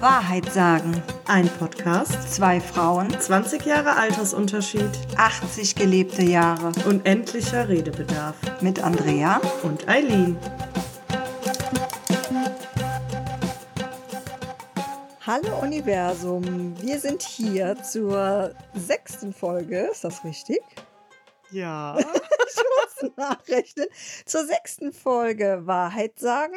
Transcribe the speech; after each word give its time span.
Wahrheit 0.00 0.50
sagen. 0.50 1.02
Ein 1.26 1.46
Podcast, 1.58 2.32
Zwei 2.32 2.58
Frauen, 2.58 3.10
20 3.20 3.66
Jahre 3.66 3.96
Altersunterschied, 3.96 4.90
80 5.18 5.74
gelebte 5.74 6.22
Jahre. 6.22 6.72
unendlicher 6.86 7.68
Redebedarf. 7.68 8.34
Mit 8.62 8.82
Andrea. 8.82 9.42
Und 9.62 9.86
Eileen. 9.88 10.38
Hallo 15.26 15.60
Universum, 15.60 16.74
wir 16.80 16.98
sind 16.98 17.22
hier 17.22 17.76
zur 17.82 18.54
sechsten 18.74 19.34
Folge, 19.34 19.90
ist 19.92 20.02
das 20.04 20.24
richtig? 20.24 20.60
Ja. 21.50 21.98
Ich 22.52 23.02
muss 23.04 23.12
nachrechnen. 23.16 23.86
Zur 24.24 24.44
sechsten 24.44 24.92
Folge 24.92 25.60
Wahrheit 25.66 26.18
sagen. 26.18 26.56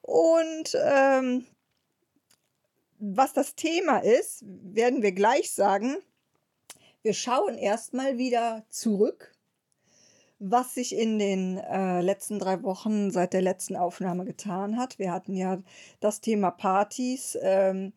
Und 0.00 0.76
ähm, 0.84 1.46
was 3.04 3.32
das 3.32 3.56
Thema 3.56 3.98
ist, 3.98 4.44
werden 4.46 5.02
wir 5.02 5.10
gleich 5.10 5.50
sagen. 5.50 5.96
Wir 7.02 7.14
schauen 7.14 7.58
erstmal 7.58 8.16
wieder 8.16 8.64
zurück, 8.68 9.32
was 10.38 10.74
sich 10.74 10.94
in 10.94 11.18
den 11.18 11.58
äh, 11.58 12.00
letzten 12.00 12.38
drei 12.38 12.62
Wochen 12.62 13.10
seit 13.10 13.32
der 13.32 13.42
letzten 13.42 13.74
Aufnahme 13.74 14.24
getan 14.24 14.76
hat. 14.76 15.00
Wir 15.00 15.10
hatten 15.10 15.34
ja 15.34 15.60
das 15.98 16.20
Thema 16.20 16.52
Partys 16.52 17.36
ähm, 17.42 17.92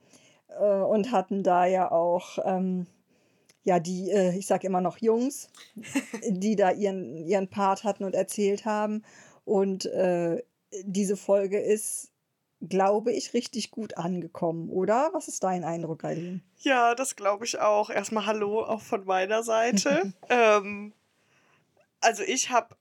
äh, 0.47 0.79
und 0.81 1.11
hatten 1.11 1.43
da 1.43 1.67
ja 1.67 1.91
auch 1.91 2.39
ähm, 2.43 2.87
ja 3.63 3.79
die, 3.79 4.09
äh, 4.09 4.35
ich 4.35 4.47
sage 4.47 4.65
immer 4.65 4.81
noch 4.81 4.97
Jungs, 4.97 5.49
die 6.27 6.55
da 6.55 6.71
ihren, 6.71 7.15
ihren 7.15 7.47
Part 7.47 7.83
hatten 7.83 8.05
und 8.05 8.15
erzählt 8.15 8.65
haben. 8.65 9.03
Und 9.43 9.85
äh, 9.85 10.41
diese 10.83 11.15
Folge 11.15 11.59
ist, 11.59 12.11
glaube 12.69 13.11
ich, 13.11 13.33
richtig 13.33 13.71
gut 13.71 13.97
angekommen, 13.97 14.69
oder? 14.69 15.09
Was 15.13 15.27
ist 15.27 15.43
dein 15.43 15.63
Eindruck, 15.63 16.03
Eileen? 16.03 16.43
Ja, 16.59 16.95
das 16.95 17.15
glaube 17.15 17.45
ich 17.45 17.59
auch. 17.59 17.89
Erstmal 17.89 18.25
Hallo 18.25 18.63
auch 18.63 18.81
von 18.81 19.05
meiner 19.05 19.43
Seite. 19.43 20.13
ähm, 20.29 20.93
also 22.01 22.23
ich 22.23 22.49
habe 22.49 22.75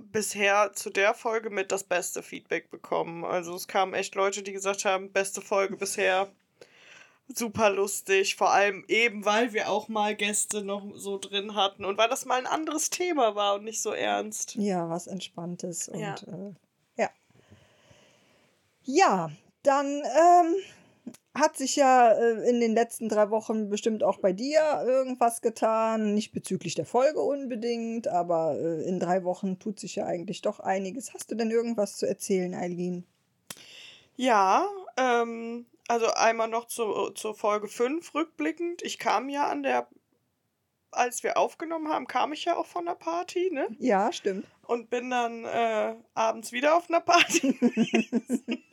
bisher 0.00 0.72
zu 0.72 0.90
der 0.90 1.14
Folge 1.14 1.50
mit 1.50 1.72
das 1.72 1.84
beste 1.84 2.22
Feedback 2.22 2.70
bekommen. 2.70 3.24
Also 3.24 3.54
es 3.54 3.68
kamen 3.68 3.94
echt 3.94 4.14
Leute, 4.14 4.42
die 4.42 4.52
gesagt 4.52 4.84
haben, 4.84 5.12
beste 5.12 5.40
Folge 5.40 5.76
bisher. 5.76 6.28
Super 7.32 7.70
lustig, 7.70 8.34
vor 8.34 8.50
allem 8.50 8.84
eben, 8.88 9.24
weil 9.24 9.52
wir 9.52 9.70
auch 9.70 9.86
mal 9.86 10.16
Gäste 10.16 10.64
noch 10.64 10.84
so 10.96 11.16
drin 11.16 11.54
hatten 11.54 11.84
und 11.84 11.96
weil 11.96 12.08
das 12.08 12.24
mal 12.24 12.38
ein 12.38 12.46
anderes 12.46 12.90
Thema 12.90 13.36
war 13.36 13.54
und 13.54 13.64
nicht 13.64 13.80
so 13.80 13.92
ernst. 13.92 14.56
Ja, 14.56 14.88
was 14.90 15.06
Entspanntes. 15.06 15.88
Und 15.88 16.00
Ja. 16.00 16.14
Äh, 16.14 16.54
ja. 18.94 19.30
Dann 19.62 19.86
ähm, 19.86 20.54
hat 21.34 21.56
sich 21.56 21.76
ja 21.76 22.12
äh, 22.12 22.48
in 22.48 22.60
den 22.60 22.74
letzten 22.74 23.08
drei 23.08 23.30
Wochen 23.30 23.68
bestimmt 23.68 24.02
auch 24.02 24.18
bei 24.18 24.32
dir 24.32 24.82
irgendwas 24.84 25.42
getan. 25.42 26.14
Nicht 26.14 26.32
bezüglich 26.32 26.74
der 26.74 26.86
Folge 26.86 27.20
unbedingt, 27.20 28.08
aber 28.08 28.58
äh, 28.58 28.82
in 28.88 28.98
drei 28.98 29.24
Wochen 29.24 29.58
tut 29.58 29.78
sich 29.78 29.96
ja 29.96 30.06
eigentlich 30.06 30.42
doch 30.42 30.60
einiges. 30.60 31.14
Hast 31.14 31.30
du 31.30 31.34
denn 31.34 31.50
irgendwas 31.50 31.96
zu 31.96 32.06
erzählen, 32.06 32.54
Eileen? 32.54 33.06
Ja, 34.16 34.66
ähm, 34.96 35.66
also 35.88 36.06
einmal 36.14 36.48
noch 36.48 36.66
zu, 36.66 37.10
zur 37.14 37.34
Folge 37.34 37.68
5 37.68 38.14
rückblickend. 38.14 38.82
Ich 38.82 38.98
kam 38.98 39.28
ja 39.28 39.48
an 39.48 39.62
der, 39.62 39.88
als 40.92 41.22
wir 41.22 41.36
aufgenommen 41.36 41.88
haben, 41.88 42.06
kam 42.06 42.32
ich 42.32 42.44
ja 42.44 42.56
auch 42.56 42.66
von 42.66 42.86
der 42.86 42.94
Party, 42.94 43.50
ne? 43.52 43.68
Ja, 43.78 44.12
stimmt. 44.12 44.46
Und 44.66 44.90
bin 44.90 45.10
dann 45.10 45.44
äh, 45.44 45.94
abends 46.14 46.52
wieder 46.52 46.76
auf 46.76 46.88
einer 46.88 47.00
Party. 47.00 47.58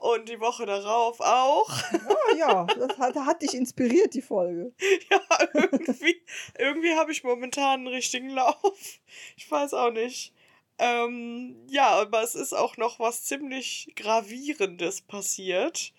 Und 0.00 0.28
die 0.30 0.40
Woche 0.40 0.64
darauf 0.64 1.20
auch. 1.20 1.70
Oh 2.08 2.36
ja, 2.36 2.64
das 2.64 2.98
hat, 2.98 3.14
hat 3.16 3.42
dich 3.42 3.54
inspiriert, 3.54 4.14
die 4.14 4.22
Folge. 4.22 4.72
Ja, 5.10 5.20
irgendwie, 5.54 6.22
irgendwie 6.58 6.94
habe 6.94 7.12
ich 7.12 7.24
momentan 7.24 7.80
einen 7.80 7.88
richtigen 7.88 8.30
Lauf. 8.30 9.00
Ich 9.36 9.50
weiß 9.50 9.74
auch 9.74 9.90
nicht. 9.90 10.32
Ähm, 10.78 11.56
ja, 11.68 11.88
aber 11.88 12.22
es 12.22 12.34
ist 12.34 12.54
auch 12.54 12.78
noch 12.78 13.00
was 13.00 13.24
ziemlich 13.24 13.92
Gravierendes 13.96 15.02
passiert. 15.02 15.92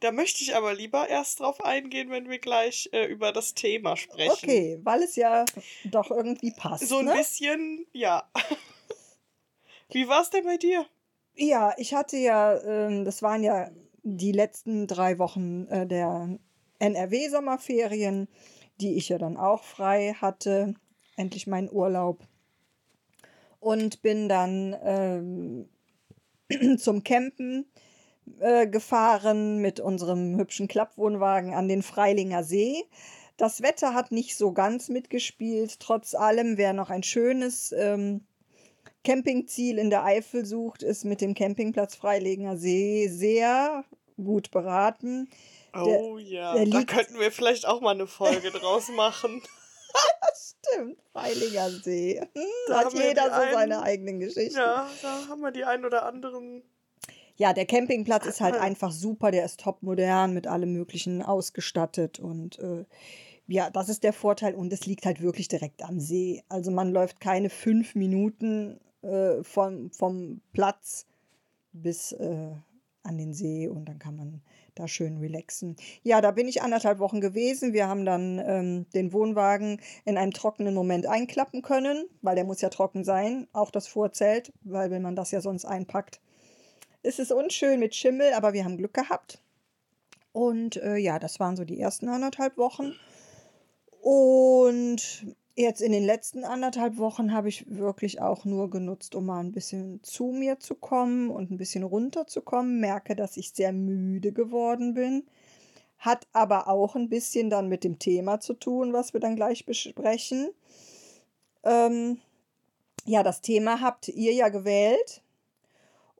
Da 0.00 0.12
möchte 0.12 0.42
ich 0.42 0.54
aber 0.54 0.74
lieber 0.74 1.08
erst 1.08 1.40
drauf 1.40 1.64
eingehen, 1.64 2.10
wenn 2.10 2.28
wir 2.28 2.38
gleich 2.38 2.88
äh, 2.92 3.06
über 3.06 3.32
das 3.32 3.54
Thema 3.54 3.96
sprechen. 3.96 4.32
Okay, 4.32 4.80
weil 4.82 5.02
es 5.02 5.16
ja 5.16 5.44
doch 5.84 6.10
irgendwie 6.10 6.52
passt. 6.52 6.88
So 6.88 6.98
ein 6.98 7.06
ne? 7.06 7.14
bisschen, 7.14 7.86
ja. 7.92 8.28
Wie 9.90 10.08
war 10.08 10.22
es 10.22 10.30
denn 10.30 10.44
bei 10.44 10.56
dir? 10.56 10.86
Ja, 11.36 11.74
ich 11.78 11.94
hatte 11.94 12.16
ja, 12.16 12.60
ähm, 12.60 13.04
das 13.04 13.22
waren 13.22 13.42
ja 13.42 13.70
die 14.02 14.32
letzten 14.32 14.86
drei 14.86 15.18
Wochen 15.18 15.66
äh, 15.68 15.86
der 15.86 16.38
NRW-Sommerferien, 16.78 18.28
die 18.80 18.96
ich 18.96 19.08
ja 19.08 19.18
dann 19.18 19.36
auch 19.36 19.62
frei 19.62 20.14
hatte. 20.20 20.74
Endlich 21.16 21.46
meinen 21.46 21.70
Urlaub. 21.70 22.26
Und 23.60 24.02
bin 24.02 24.28
dann 24.28 24.76
ähm, 24.82 25.68
zum 26.78 27.02
Campen 27.02 27.66
äh, 28.40 28.66
gefahren 28.66 29.58
mit 29.58 29.80
unserem 29.80 30.36
hübschen 30.36 30.68
Klappwohnwagen 30.68 31.54
an 31.54 31.68
den 31.68 31.82
Freilinger 31.82 32.42
See. 32.44 32.84
Das 33.36 33.62
Wetter 33.62 33.94
hat 33.94 34.12
nicht 34.12 34.36
so 34.36 34.52
ganz 34.52 34.88
mitgespielt. 34.88 35.80
Trotz 35.80 36.14
allem, 36.14 36.56
wer 36.56 36.72
noch 36.72 36.90
ein 36.90 37.02
schönes 37.02 37.72
ähm, 37.72 38.24
Campingziel 39.04 39.78
in 39.78 39.90
der 39.90 40.04
Eifel 40.04 40.44
sucht, 40.46 40.82
ist 40.82 41.04
mit 41.04 41.20
dem 41.20 41.34
Campingplatz 41.34 41.94
Freilinger 41.96 42.56
See 42.56 43.08
sehr 43.08 43.84
gut 44.16 44.50
beraten. 44.50 45.28
Der- 45.74 45.82
Oh 46.00 46.18
ja, 46.18 46.54
der 46.54 46.66
da 46.66 46.82
könnten 46.84 47.18
wir 47.18 47.32
vielleicht 47.32 47.66
auch 47.66 47.80
mal 47.80 47.90
eine 47.90 48.06
Folge 48.06 48.50
draus 48.50 48.88
machen. 48.90 49.42
Stimmt, 50.34 50.98
Freilinger 51.12 51.70
See. 51.70 52.20
Hm, 52.34 52.42
Da 52.68 52.78
hat 52.80 52.92
jeder 52.94 53.24
so 53.24 53.30
seine 53.30 53.56
einen- 53.56 53.72
eigenen 53.74 54.20
Geschichten. 54.20 54.56
Ja, 54.56 54.88
da 55.02 55.28
haben 55.28 55.40
wir 55.40 55.50
die 55.50 55.64
ein 55.64 55.84
oder 55.84 56.04
anderen. 56.06 56.62
Ja, 57.36 57.52
der 57.52 57.66
Campingplatz 57.66 58.26
ist 58.26 58.40
halt 58.40 58.54
einfach 58.54 58.92
super, 58.92 59.30
der 59.30 59.44
ist 59.44 59.60
top 59.60 59.82
modern 59.82 60.34
mit 60.34 60.46
allem 60.46 60.72
Möglichen 60.72 61.22
ausgestattet 61.22 62.20
und 62.20 62.58
äh, 62.60 62.84
ja, 63.46 63.70
das 63.70 63.88
ist 63.88 64.04
der 64.04 64.12
Vorteil 64.12 64.54
und 64.54 64.72
es 64.72 64.86
liegt 64.86 65.04
halt 65.04 65.20
wirklich 65.20 65.48
direkt 65.48 65.82
am 65.82 66.00
See. 66.00 66.42
Also 66.48 66.70
man 66.70 66.92
läuft 66.92 67.20
keine 67.20 67.50
fünf 67.50 67.94
Minuten 67.94 68.80
äh, 69.02 69.42
vom, 69.42 69.90
vom 69.90 70.40
Platz 70.52 71.06
bis 71.72 72.12
äh, 72.12 72.52
an 73.02 73.18
den 73.18 73.34
See 73.34 73.68
und 73.68 73.86
dann 73.86 73.98
kann 73.98 74.16
man 74.16 74.40
da 74.74 74.88
schön 74.88 75.18
relaxen. 75.18 75.76
Ja, 76.02 76.20
da 76.20 76.30
bin 76.30 76.48
ich 76.48 76.62
anderthalb 76.62 76.98
Wochen 76.98 77.20
gewesen. 77.20 77.72
Wir 77.72 77.86
haben 77.86 78.04
dann 78.04 78.42
ähm, 78.44 78.86
den 78.94 79.12
Wohnwagen 79.12 79.80
in 80.04 80.16
einem 80.16 80.32
trockenen 80.32 80.74
Moment 80.74 81.06
einklappen 81.06 81.62
können, 81.62 82.06
weil 82.22 82.34
der 82.34 82.44
muss 82.44 82.60
ja 82.60 82.70
trocken 82.70 83.04
sein, 83.04 83.46
auch 83.52 83.70
das 83.70 83.86
Vorzelt, 83.86 84.52
weil 84.62 84.90
wenn 84.90 85.02
man 85.02 85.16
das 85.16 85.30
ja 85.30 85.40
sonst 85.40 85.64
einpackt, 85.64 86.20
es 87.04 87.18
ist 87.18 87.30
unschön 87.30 87.78
mit 87.78 87.94
Schimmel, 87.94 88.32
aber 88.32 88.52
wir 88.52 88.64
haben 88.64 88.78
Glück 88.78 88.94
gehabt. 88.94 89.38
Und 90.32 90.76
äh, 90.78 90.96
ja, 90.96 91.18
das 91.18 91.38
waren 91.38 91.56
so 91.56 91.64
die 91.64 91.78
ersten 91.78 92.08
anderthalb 92.08 92.56
Wochen. 92.56 92.94
Und 94.00 95.26
jetzt 95.54 95.80
in 95.80 95.92
den 95.92 96.04
letzten 96.04 96.44
anderthalb 96.44 96.96
Wochen 96.96 97.32
habe 97.32 97.48
ich 97.48 97.64
wirklich 97.68 98.20
auch 98.20 98.44
nur 98.44 98.70
genutzt, 98.70 99.14
um 99.14 99.26
mal 99.26 99.40
ein 99.40 99.52
bisschen 99.52 100.02
zu 100.02 100.26
mir 100.26 100.58
zu 100.58 100.74
kommen 100.74 101.30
und 101.30 101.50
ein 101.50 101.58
bisschen 101.58 101.84
runterzukommen. 101.84 102.80
Merke, 102.80 103.14
dass 103.14 103.36
ich 103.36 103.52
sehr 103.52 103.72
müde 103.72 104.32
geworden 104.32 104.94
bin. 104.94 105.24
Hat 105.98 106.26
aber 106.32 106.68
auch 106.68 106.96
ein 106.96 107.08
bisschen 107.08 107.50
dann 107.50 107.68
mit 107.68 107.84
dem 107.84 107.98
Thema 107.98 108.40
zu 108.40 108.54
tun, 108.54 108.92
was 108.92 109.12
wir 109.12 109.20
dann 109.20 109.36
gleich 109.36 109.66
besprechen. 109.66 110.50
Ähm, 111.62 112.18
ja, 113.04 113.22
das 113.22 113.42
Thema 113.42 113.80
habt 113.80 114.08
ihr 114.08 114.32
ja 114.32 114.48
gewählt. 114.48 115.22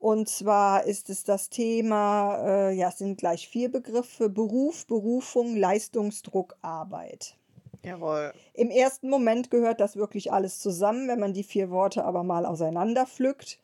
Und 0.04 0.28
zwar 0.28 0.84
ist 0.84 1.08
es 1.08 1.24
das 1.24 1.48
Thema, 1.48 2.36
äh, 2.44 2.74
ja, 2.74 2.90
es 2.90 2.98
sind 2.98 3.16
gleich 3.16 3.48
vier 3.48 3.72
Begriffe: 3.72 4.28
Beruf, 4.28 4.86
Berufung, 4.86 5.56
Leistungsdruck, 5.56 6.58
Arbeit. 6.60 7.38
Jawohl. 7.82 8.34
Im 8.52 8.68
ersten 8.68 9.08
Moment 9.08 9.50
gehört 9.50 9.80
das 9.80 9.96
wirklich 9.96 10.30
alles 10.30 10.60
zusammen. 10.60 11.08
Wenn 11.08 11.20
man 11.20 11.32
die 11.32 11.42
vier 11.42 11.70
Worte 11.70 12.04
aber 12.04 12.22
mal 12.22 12.44
auseinander 12.44 13.06
pflückt, 13.06 13.58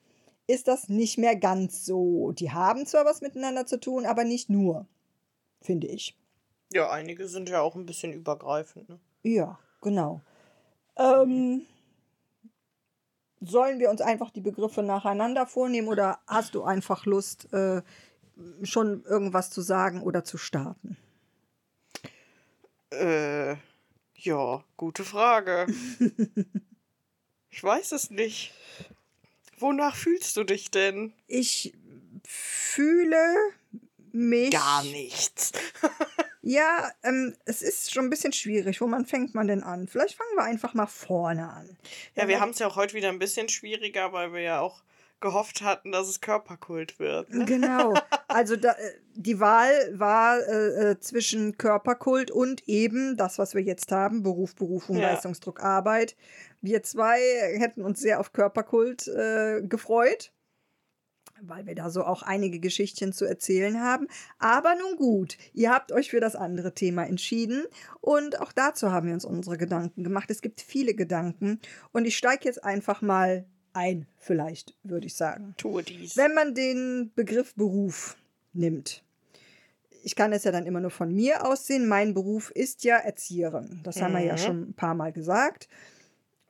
ist 0.46 0.66
das 0.66 0.88
nicht 0.88 1.18
mehr 1.18 1.36
ganz 1.36 1.84
so. 1.84 2.32
Die 2.32 2.50
haben 2.50 2.86
zwar 2.86 3.04
was 3.04 3.20
miteinander 3.20 3.66
zu 3.66 3.78
tun, 3.78 4.06
aber 4.06 4.24
nicht 4.24 4.48
nur, 4.48 4.86
finde 5.60 5.88
ich. 5.88 6.16
Ja, 6.72 6.88
einige 6.88 7.28
sind 7.28 7.50
ja 7.50 7.60
auch 7.60 7.74
ein 7.74 7.84
bisschen 7.84 8.14
übergreifend. 8.14 8.88
Ne? 8.88 8.98
Ja, 9.24 9.58
genau. 9.82 10.22
Ähm, 10.96 11.66
sollen 13.40 13.78
wir 13.78 13.90
uns 13.90 14.00
einfach 14.00 14.30
die 14.30 14.40
Begriffe 14.40 14.82
nacheinander 14.82 15.46
vornehmen 15.46 15.88
oder 15.88 16.20
hast 16.26 16.54
du 16.54 16.62
einfach 16.62 17.06
Lust, 17.06 17.52
äh, 17.52 17.82
schon 18.62 19.04
irgendwas 19.04 19.50
zu 19.50 19.62
sagen 19.62 20.02
oder 20.02 20.24
zu 20.24 20.38
starten? 20.38 20.96
Äh, 22.90 23.56
ja, 24.14 24.64
gute 24.76 25.04
Frage. 25.04 25.66
ich 27.50 27.62
weiß 27.62 27.92
es 27.92 28.10
nicht. 28.10 28.52
Wonach 29.58 29.94
fühlst 29.94 30.36
du 30.36 30.44
dich 30.44 30.70
denn? 30.70 31.12
Ich 31.26 31.74
fühle 32.24 33.34
mich. 34.12 34.50
gar 34.50 34.82
nichts. 34.84 35.52
Ja, 36.42 36.90
ähm, 37.02 37.34
es 37.44 37.62
ist 37.62 37.92
schon 37.92 38.04
ein 38.06 38.10
bisschen 38.10 38.32
schwierig. 38.32 38.80
Wo 38.80 38.86
man 38.86 39.04
fängt 39.04 39.34
man 39.34 39.46
denn 39.46 39.62
an? 39.62 39.88
Vielleicht 39.88 40.14
fangen 40.16 40.36
wir 40.36 40.44
einfach 40.44 40.74
mal 40.74 40.86
vorne 40.86 41.50
an. 41.50 41.76
Ja, 42.14 42.28
wir 42.28 42.40
haben 42.40 42.50
es 42.50 42.58
ja 42.58 42.66
auch 42.66 42.76
heute 42.76 42.94
wieder 42.94 43.08
ein 43.08 43.18
bisschen 43.18 43.48
schwieriger, 43.48 44.12
weil 44.12 44.32
wir 44.32 44.40
ja 44.40 44.60
auch 44.60 44.82
gehofft 45.20 45.60
hatten, 45.62 45.92
dass 45.92 46.08
es 46.08 46.20
Körperkult 46.20 46.98
wird. 46.98 47.30
Ne? 47.30 47.44
Genau. 47.44 47.94
Also 48.32 48.54
da, 48.54 48.70
äh, 48.70 48.92
die 49.16 49.40
Wahl 49.40 49.72
war 49.98 50.38
äh, 50.38 50.92
äh, 50.92 51.00
zwischen 51.00 51.58
Körperkult 51.58 52.30
und 52.30 52.68
eben 52.68 53.16
das, 53.16 53.40
was 53.40 53.56
wir 53.56 53.60
jetzt 53.62 53.90
haben, 53.90 54.22
Beruf, 54.22 54.54
Berufung, 54.54 54.98
Ja. 54.98 55.10
Leistungsdruck, 55.10 55.60
Arbeit. 55.64 56.14
Wir 56.60 56.84
zwei 56.84 57.18
hätten 57.58 57.82
uns 57.82 57.98
sehr 57.98 58.20
auf 58.20 58.32
Körperkult 58.32 59.08
äh, 59.08 59.62
gefreut, 59.62 60.32
weil 61.42 61.66
wir 61.66 61.74
da 61.74 61.90
so 61.90 62.04
auch 62.04 62.22
einige 62.22 62.60
Geschichtchen 62.60 63.12
zu 63.12 63.24
erzählen 63.24 63.80
haben. 63.80 64.06
Aber 64.38 64.74
nun 64.74 64.96
gut, 64.96 65.36
ihr 65.52 65.70
habt 65.70 65.92
euch 65.92 66.10
für 66.10 66.20
das 66.20 66.36
andere 66.36 66.74
Thema 66.74 67.04
entschieden 67.06 67.64
und 68.00 68.40
auch 68.40 68.52
dazu 68.52 68.92
haben 68.92 69.06
wir 69.06 69.14
uns 69.14 69.24
unsere 69.24 69.58
Gedanken 69.58 70.04
gemacht. 70.04 70.30
Es 70.30 70.42
gibt 70.42 70.60
viele 70.60 70.94
Gedanken 70.94 71.60
und 71.92 72.04
ich 72.06 72.16
steige 72.16 72.44
jetzt 72.44 72.62
einfach 72.64 73.02
mal 73.02 73.44
ein, 73.72 74.06
vielleicht, 74.18 74.74
würde 74.82 75.06
ich 75.06 75.14
sagen. 75.14 75.54
Tue 75.56 75.82
dies. 75.82 76.16
Wenn 76.16 76.34
man 76.34 76.54
den 76.54 77.12
Begriff 77.14 77.54
Beruf 77.54 78.16
nimmt, 78.52 79.04
ich 80.02 80.16
kann 80.16 80.32
es 80.32 80.44
ja 80.44 80.50
dann 80.50 80.66
immer 80.66 80.80
nur 80.80 80.90
von 80.90 81.14
mir 81.14 81.46
aussehen, 81.46 81.86
mein 81.86 82.14
Beruf 82.14 82.50
ist 82.50 82.84
ja 82.84 82.96
Erzieherin. 82.96 83.80
Das 83.84 84.00
haben 84.00 84.14
wir 84.14 84.24
ja 84.24 84.32
Mhm. 84.32 84.38
schon 84.38 84.60
ein 84.70 84.74
paar 84.74 84.94
Mal 84.94 85.12
gesagt. 85.12 85.68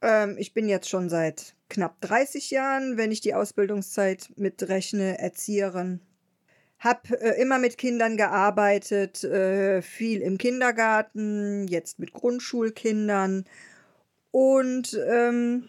Ähm, 0.03 0.37
ich 0.39 0.55
bin 0.55 0.69
jetzt 0.69 0.89
schon 0.89 1.09
seit 1.11 1.55
knapp 1.71 2.01
30 2.03 2.51
Jahren, 2.51 2.99
wenn 2.99 3.11
ich 3.11 3.21
die 3.23 3.35
Ausbildungszeit 3.35 4.31
mitrechne, 4.37 5.19
Erzieherin. 5.19 6.01
Hab 6.79 7.11
äh, 7.11 7.41
immer 7.41 7.59
mit 7.59 7.79
Kindern 7.79 8.17
gearbeitet, 8.17 9.25
äh, 9.25 9.81
viel 9.81 10.21
im 10.21 10.39
Kindergarten, 10.39 11.67
jetzt 11.69 11.99
mit 11.99 12.13
Grundschulkindern. 12.13 13.45
Und 14.31 14.99
ähm, 15.09 15.65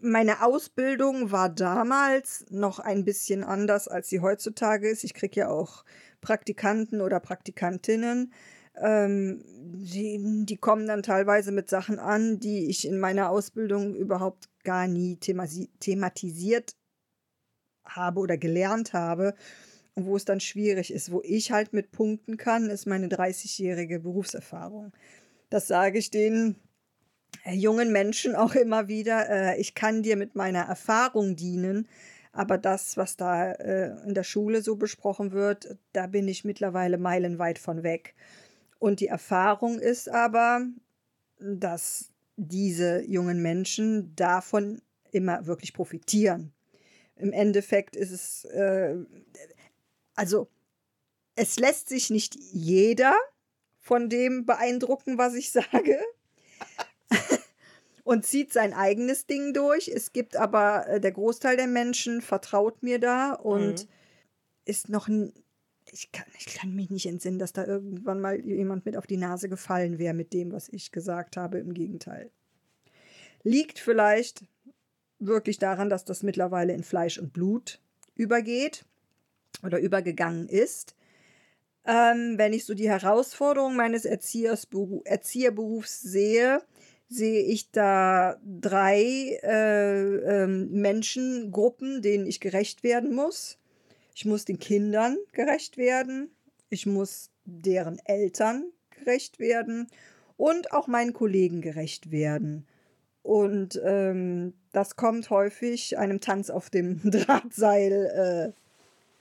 meine 0.00 0.42
Ausbildung 0.42 1.32
war 1.32 1.48
damals 1.48 2.46
noch 2.50 2.78
ein 2.78 3.04
bisschen 3.04 3.44
anders, 3.44 3.88
als 3.88 4.08
sie 4.08 4.20
heutzutage 4.20 4.88
ist. 4.88 5.04
Ich 5.04 5.14
kriege 5.14 5.40
ja 5.40 5.48
auch 5.48 5.84
Praktikanten 6.20 7.00
oder 7.00 7.20
Praktikantinnen. 7.20 8.32
Ähm, 8.80 9.44
die, 9.46 10.44
die 10.44 10.56
kommen 10.56 10.86
dann 10.86 11.02
teilweise 11.02 11.52
mit 11.52 11.68
Sachen 11.68 11.98
an, 11.98 12.40
die 12.40 12.66
ich 12.68 12.86
in 12.86 12.98
meiner 12.98 13.30
Ausbildung 13.30 13.94
überhaupt 13.94 14.48
gar 14.64 14.86
nie 14.86 15.16
thematisiert 15.16 16.74
habe 17.84 18.20
oder 18.20 18.36
gelernt 18.36 18.92
habe. 18.92 19.34
Und 19.94 20.06
wo 20.06 20.16
es 20.16 20.24
dann 20.24 20.40
schwierig 20.40 20.92
ist, 20.92 21.10
wo 21.10 21.22
ich 21.24 21.50
halt 21.50 21.72
mit 21.72 21.90
punkten 21.90 22.36
kann, 22.36 22.70
ist 22.70 22.86
meine 22.86 23.08
30-jährige 23.08 24.00
Berufserfahrung. 24.00 24.92
Das 25.50 25.66
sage 25.66 25.98
ich 25.98 26.10
denen 26.10 26.56
äh, 27.44 27.54
jungen 27.54 27.92
Menschen 27.92 28.34
auch 28.36 28.54
immer 28.54 28.88
wieder, 28.88 29.28
äh, 29.28 29.60
ich 29.60 29.74
kann 29.74 30.02
dir 30.02 30.16
mit 30.16 30.34
meiner 30.34 30.62
Erfahrung 30.62 31.36
dienen, 31.36 31.88
aber 32.32 32.58
das, 32.58 32.96
was 32.96 33.16
da 33.16 33.52
äh, 33.52 33.96
in 34.06 34.14
der 34.14 34.22
Schule 34.22 34.62
so 34.62 34.76
besprochen 34.76 35.32
wird, 35.32 35.76
da 35.92 36.06
bin 36.06 36.28
ich 36.28 36.44
mittlerweile 36.44 36.98
meilenweit 36.98 37.58
von 37.58 37.82
weg. 37.82 38.14
Und 38.78 39.00
die 39.00 39.08
Erfahrung 39.08 39.78
ist 39.78 40.08
aber, 40.08 40.66
dass 41.40 42.10
diese 42.36 43.02
jungen 43.04 43.42
Menschen 43.42 44.14
davon 44.14 44.80
immer 45.10 45.46
wirklich 45.46 45.72
profitieren. 45.72 46.52
Im 47.16 47.32
Endeffekt 47.32 47.96
ist 47.96 48.12
es, 48.12 48.44
äh, 48.44 48.94
also 50.14 50.48
es 51.34 51.58
lässt 51.58 51.88
sich 51.88 52.10
nicht 52.10 52.36
jeder 52.52 53.14
von 53.80 54.08
dem 54.08 54.44
beeindrucken, 54.46 55.18
was 55.18 55.34
ich 55.34 55.50
sage 55.50 55.98
und 58.04 58.24
zieht 58.24 58.52
sein 58.52 58.72
eigenes 58.72 59.26
Ding 59.26 59.54
durch. 59.54 59.88
Es 59.88 60.12
gibt 60.12 60.36
aber, 60.36 60.86
äh, 60.86 61.00
der 61.00 61.12
Großteil 61.12 61.56
der 61.56 61.66
Menschen 61.66 62.20
vertraut 62.20 62.82
mir 62.82 62.98
da 63.00 63.32
und 63.32 63.84
Mhm. 63.84 63.88
ist 64.64 64.88
noch 64.88 65.08
ich 65.92 66.12
kann, 66.12 66.26
ich 66.38 66.46
kann 66.54 66.74
mich 66.74 66.90
nicht 66.90 67.06
entsinnen, 67.06 67.38
dass 67.38 67.52
da 67.52 67.66
irgendwann 67.66 68.20
mal 68.20 68.40
jemand 68.40 68.84
mit 68.86 68.96
auf 68.96 69.06
die 69.06 69.16
Nase 69.16 69.48
gefallen 69.48 69.98
wäre 69.98 70.14
mit 70.14 70.32
dem, 70.32 70.52
was 70.52 70.68
ich 70.68 70.92
gesagt 70.92 71.36
habe. 71.36 71.58
Im 71.58 71.74
Gegenteil. 71.74 72.30
Liegt 73.42 73.78
vielleicht 73.78 74.44
wirklich 75.18 75.58
daran, 75.58 75.90
dass 75.90 76.04
das 76.04 76.22
mittlerweile 76.22 76.72
in 76.72 76.82
Fleisch 76.82 77.18
und 77.18 77.32
Blut 77.32 77.80
übergeht 78.14 78.84
oder 79.62 79.78
übergegangen 79.78 80.48
ist. 80.48 80.94
Ähm, 81.84 82.34
wenn 82.36 82.52
ich 82.52 82.64
so 82.64 82.74
die 82.74 82.88
Herausforderung 82.88 83.74
meines 83.74 84.04
Erziehersberu 84.04 85.02
Erzieherberufs 85.04 86.00
sehe, 86.00 86.62
sehe 87.08 87.42
ich 87.42 87.70
da 87.70 88.38
drei 88.44 89.38
äh, 89.42 90.42
ähm, 90.42 90.70
Menschengruppen, 90.70 92.02
denen 92.02 92.26
ich 92.26 92.40
gerecht 92.40 92.82
werden 92.82 93.14
muss. 93.14 93.57
Ich 94.18 94.24
muss 94.24 94.44
den 94.44 94.58
Kindern 94.58 95.16
gerecht 95.30 95.76
werden, 95.76 96.28
ich 96.70 96.86
muss 96.86 97.30
deren 97.44 98.00
Eltern 98.04 98.64
gerecht 98.90 99.38
werden 99.38 99.86
und 100.36 100.72
auch 100.72 100.88
meinen 100.88 101.12
Kollegen 101.12 101.60
gerecht 101.60 102.10
werden. 102.10 102.66
Und 103.22 103.80
ähm, 103.84 104.54
das 104.72 104.96
kommt 104.96 105.30
häufig 105.30 105.98
einem 105.98 106.20
Tanz 106.20 106.50
auf 106.50 106.68
dem 106.68 107.00
Drahtseil 107.08 108.52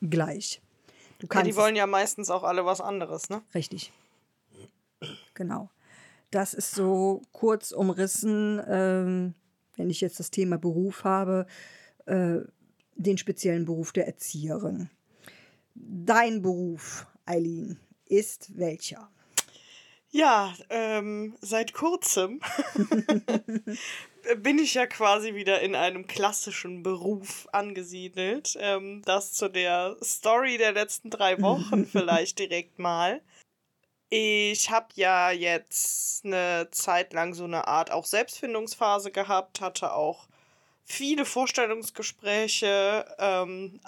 äh, 0.01 0.07
gleich. 0.09 0.61
Du 1.19 1.27
Ja, 1.27 1.29
kannst 1.29 1.45
die 1.45 1.51
es- 1.51 1.57
wollen 1.57 1.75
ja 1.75 1.85
meistens 1.85 2.31
auch 2.31 2.41
alle 2.41 2.65
was 2.65 2.81
anderes, 2.81 3.29
ne? 3.29 3.43
Richtig. 3.53 3.91
Genau. 5.35 5.69
Das 6.31 6.55
ist 6.55 6.71
so 6.73 7.21
kurz 7.33 7.71
umrissen, 7.71 8.59
ähm, 8.67 9.35
wenn 9.75 9.91
ich 9.91 10.01
jetzt 10.01 10.19
das 10.19 10.31
Thema 10.31 10.57
Beruf 10.57 11.03
habe, 11.03 11.45
äh, 12.07 12.39
den 12.97 13.17
speziellen 13.17 13.65
Beruf 13.65 13.91
der 13.91 14.07
Erzieherin. 14.07 14.89
Dein 15.75 16.41
Beruf, 16.41 17.05
Eileen, 17.25 17.79
ist 18.05 18.57
welcher? 18.57 19.09
Ja, 20.09 20.53
ähm, 20.69 21.37
seit 21.41 21.73
kurzem 21.73 22.39
bin 24.37 24.57
ich 24.57 24.73
ja 24.73 24.87
quasi 24.87 25.35
wieder 25.35 25.61
in 25.61 25.75
einem 25.75 26.07
klassischen 26.07 26.81
Beruf 26.81 27.47
angesiedelt. 27.51 28.57
Ähm, 28.59 29.01
das 29.05 29.33
zu 29.33 29.49
der 29.49 29.97
Story 30.01 30.57
der 30.57 30.71
letzten 30.71 31.09
drei 31.09 31.41
Wochen 31.41 31.85
vielleicht 31.91 32.39
direkt 32.39 32.79
mal. 32.79 33.21
Ich 34.09 34.71
habe 34.71 34.87
ja 34.95 35.31
jetzt 35.31 36.23
eine 36.23 36.69
Zeit 36.71 37.11
lang 37.11 37.33
so 37.33 37.43
eine 37.43 37.67
Art 37.67 37.91
auch 37.91 38.05
Selbstfindungsphase 38.05 39.11
gehabt, 39.11 39.59
hatte 39.59 39.93
auch 39.93 40.29
viele 40.87 41.25
Vorstellungsgespräche, 41.25 43.05
ähm, 43.19 43.79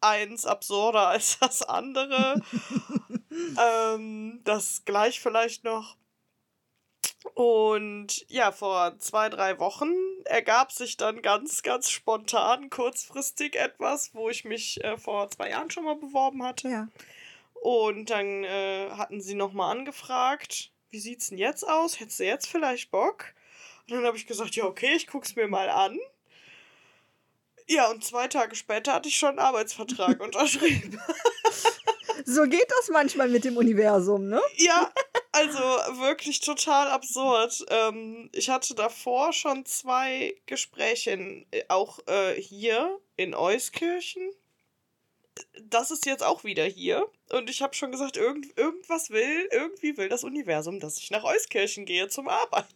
eins 0.00 0.46
absurder 0.46 1.08
als 1.08 1.38
das 1.38 1.62
andere. 1.62 2.42
ähm, 3.60 4.40
das 4.44 4.84
gleich 4.84 5.20
vielleicht 5.20 5.64
noch. 5.64 5.96
Und 7.34 8.24
ja, 8.28 8.50
vor 8.50 8.98
zwei, 8.98 9.28
drei 9.28 9.58
Wochen 9.58 9.92
ergab 10.24 10.72
sich 10.72 10.96
dann 10.96 11.22
ganz, 11.22 11.62
ganz 11.62 11.88
spontan, 11.88 12.68
kurzfristig 12.68 13.54
etwas, 13.54 14.12
wo 14.14 14.28
ich 14.28 14.44
mich 14.44 14.82
äh, 14.82 14.98
vor 14.98 15.30
zwei 15.30 15.50
Jahren 15.50 15.70
schon 15.70 15.84
mal 15.84 15.96
beworben 15.96 16.42
hatte. 16.42 16.68
Ja. 16.68 16.88
Und 17.54 18.10
dann 18.10 18.44
äh, 18.44 18.90
hatten 18.90 19.20
sie 19.20 19.34
nochmal 19.34 19.76
angefragt, 19.76 20.72
wie 20.90 20.98
sieht's 20.98 21.28
denn 21.28 21.38
jetzt 21.38 21.66
aus? 21.66 22.00
Hättest 22.00 22.20
du 22.20 22.24
jetzt 22.24 22.48
vielleicht 22.48 22.90
Bock? 22.90 23.34
Und 23.86 23.94
dann 23.94 24.04
habe 24.04 24.16
ich 24.16 24.26
gesagt, 24.26 24.56
ja, 24.56 24.64
okay, 24.64 24.94
ich 24.94 25.06
guck's 25.06 25.36
mir 25.36 25.46
mal 25.46 25.68
an. 25.68 25.98
Ja, 27.72 27.90
und 27.90 28.04
zwei 28.04 28.28
Tage 28.28 28.54
später 28.54 28.92
hatte 28.92 29.08
ich 29.08 29.16
schon 29.16 29.30
einen 29.30 29.38
Arbeitsvertrag 29.38 30.20
unterschrieben. 30.22 31.00
So 32.26 32.42
geht 32.42 32.70
das 32.78 32.90
manchmal 32.90 33.28
mit 33.28 33.44
dem 33.44 33.56
Universum, 33.56 34.28
ne? 34.28 34.40
Ja, 34.56 34.92
also 35.32 35.58
wirklich 36.00 36.40
total 36.40 36.88
absurd. 36.88 37.64
Ähm, 37.70 38.28
ich 38.32 38.50
hatte 38.50 38.74
davor 38.74 39.32
schon 39.32 39.64
zwei 39.64 40.34
Gespräche, 40.46 41.12
in, 41.12 41.46
äh, 41.50 41.64
auch 41.68 41.98
äh, 42.06 42.34
hier 42.40 42.98
in 43.16 43.34
Euskirchen. 43.34 44.30
Das 45.64 45.90
ist 45.90 46.06
jetzt 46.06 46.22
auch 46.22 46.44
wieder 46.44 46.64
hier. 46.64 47.06
Und 47.30 47.48
ich 47.50 47.62
habe 47.62 47.74
schon 47.74 47.90
gesagt, 47.92 48.16
irgend, 48.16 48.56
irgendwas 48.58 49.10
will, 49.10 49.48
irgendwie 49.50 49.96
will 49.96 50.08
das 50.08 50.24
Universum, 50.24 50.80
dass 50.80 50.98
ich 50.98 51.10
nach 51.10 51.24
Euskirchen 51.24 51.84
gehe 51.84 52.08
zum 52.08 52.28
Arbeiten. 52.28 52.66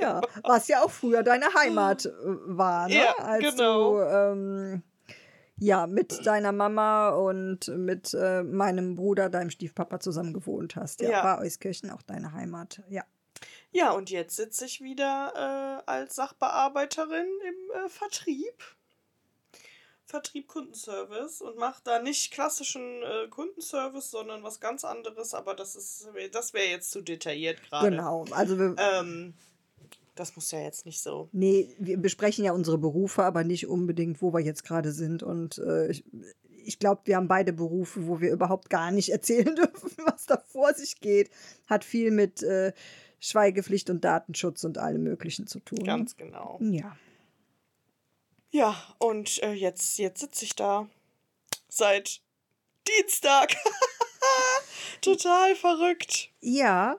Ja, 0.00 0.20
was 0.44 0.68
ja 0.68 0.82
auch 0.82 0.90
früher 0.90 1.22
deine 1.22 1.52
Heimat 1.54 2.06
äh, 2.06 2.10
war, 2.14 2.88
ne? 2.88 2.96
Ja, 2.96 3.14
Als 3.18 3.54
genau. 3.56 3.98
du 3.98 4.02
ähm, 4.02 4.82
ja 5.58 5.86
mit 5.86 6.26
deiner 6.26 6.52
Mama 6.52 7.10
und 7.10 7.68
mit 7.68 8.14
äh, 8.14 8.42
meinem 8.42 8.94
Bruder, 8.96 9.28
deinem 9.30 9.50
Stiefpapa 9.50 10.00
zusammen 10.00 10.32
gewohnt 10.32 10.76
hast. 10.76 11.00
Ja, 11.02 11.10
Ja. 11.10 11.24
war 11.24 11.38
Euskirchen 11.40 11.90
auch 11.90 12.02
deine 12.02 12.32
Heimat. 12.32 12.82
Ja. 12.88 13.04
Ja, 13.70 13.92
und 13.92 14.10
jetzt 14.10 14.36
sitze 14.36 14.66
ich 14.66 14.80
wieder 14.82 15.82
äh, 15.86 15.90
als 15.90 16.14
Sachbearbeiterin 16.16 17.26
im 17.48 17.84
äh, 17.84 17.88
Vertrieb. 17.88 18.62
Vertrieb 20.12 20.46
Kundenservice 20.46 21.40
und 21.40 21.56
mache 21.56 21.80
da 21.84 22.02
nicht 22.02 22.32
klassischen 22.32 23.02
äh, 23.02 23.28
Kundenservice, 23.30 24.10
sondern 24.10 24.42
was 24.42 24.60
ganz 24.60 24.84
anderes, 24.84 25.32
aber 25.32 25.54
das 25.54 25.74
ist 25.74 26.06
das 26.32 26.52
wäre 26.52 26.66
jetzt 26.66 26.90
zu 26.90 27.00
detailliert 27.00 27.62
gerade. 27.62 27.88
Genau. 27.88 28.26
Also 28.30 28.58
wir, 28.58 28.76
Ähm, 28.78 29.32
das 30.14 30.36
muss 30.36 30.50
ja 30.50 30.60
jetzt 30.60 30.84
nicht 30.84 31.00
so. 31.00 31.30
Nee, 31.32 31.74
wir 31.78 31.96
besprechen 31.96 32.44
ja 32.44 32.52
unsere 32.52 32.76
Berufe, 32.76 33.22
aber 33.22 33.42
nicht 33.42 33.66
unbedingt, 33.66 34.20
wo 34.20 34.34
wir 34.34 34.40
jetzt 34.40 34.64
gerade 34.64 34.92
sind. 34.92 35.22
Und 35.22 35.56
äh, 35.56 35.90
ich, 35.90 36.04
ich 36.62 36.78
glaube, 36.78 37.00
wir 37.06 37.16
haben 37.16 37.28
beide 37.28 37.54
Berufe, 37.54 38.06
wo 38.06 38.20
wir 38.20 38.32
überhaupt 38.32 38.68
gar 38.68 38.90
nicht 38.90 39.08
erzählen 39.12 39.56
dürfen, 39.56 39.90
was 40.04 40.26
da 40.26 40.36
vor 40.46 40.74
sich 40.74 41.00
geht. 41.00 41.30
Hat 41.66 41.84
viel 41.84 42.10
mit 42.10 42.42
äh, 42.42 42.74
Schweigepflicht 43.18 43.88
und 43.88 44.04
Datenschutz 44.04 44.64
und 44.64 44.76
allem 44.76 45.04
Möglichen 45.04 45.46
zu 45.46 45.60
tun. 45.60 45.82
Ganz 45.84 46.16
genau. 46.16 46.58
Ja. 46.60 46.96
Ja, 48.52 48.76
und 48.98 49.42
äh, 49.42 49.52
jetzt, 49.52 49.98
jetzt 49.98 50.20
sitze 50.20 50.44
ich 50.44 50.54
da 50.54 50.86
seit 51.68 52.20
Dienstag. 52.86 53.54
Total 55.00 55.56
verrückt. 55.56 56.28
Ja, 56.40 56.98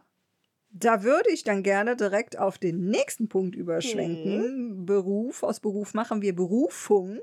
da 0.71 1.03
würde 1.03 1.29
ich 1.29 1.43
dann 1.43 1.61
gerne 1.61 1.95
direkt 1.95 2.39
auf 2.39 2.57
den 2.57 2.89
nächsten 2.89 3.29
Punkt 3.29 3.55
überschwenken. 3.55 4.85
Beruf, 4.87 5.43
aus 5.43 5.59
Beruf 5.59 5.93
machen 5.93 6.23
wir 6.23 6.35
Berufung. 6.35 7.19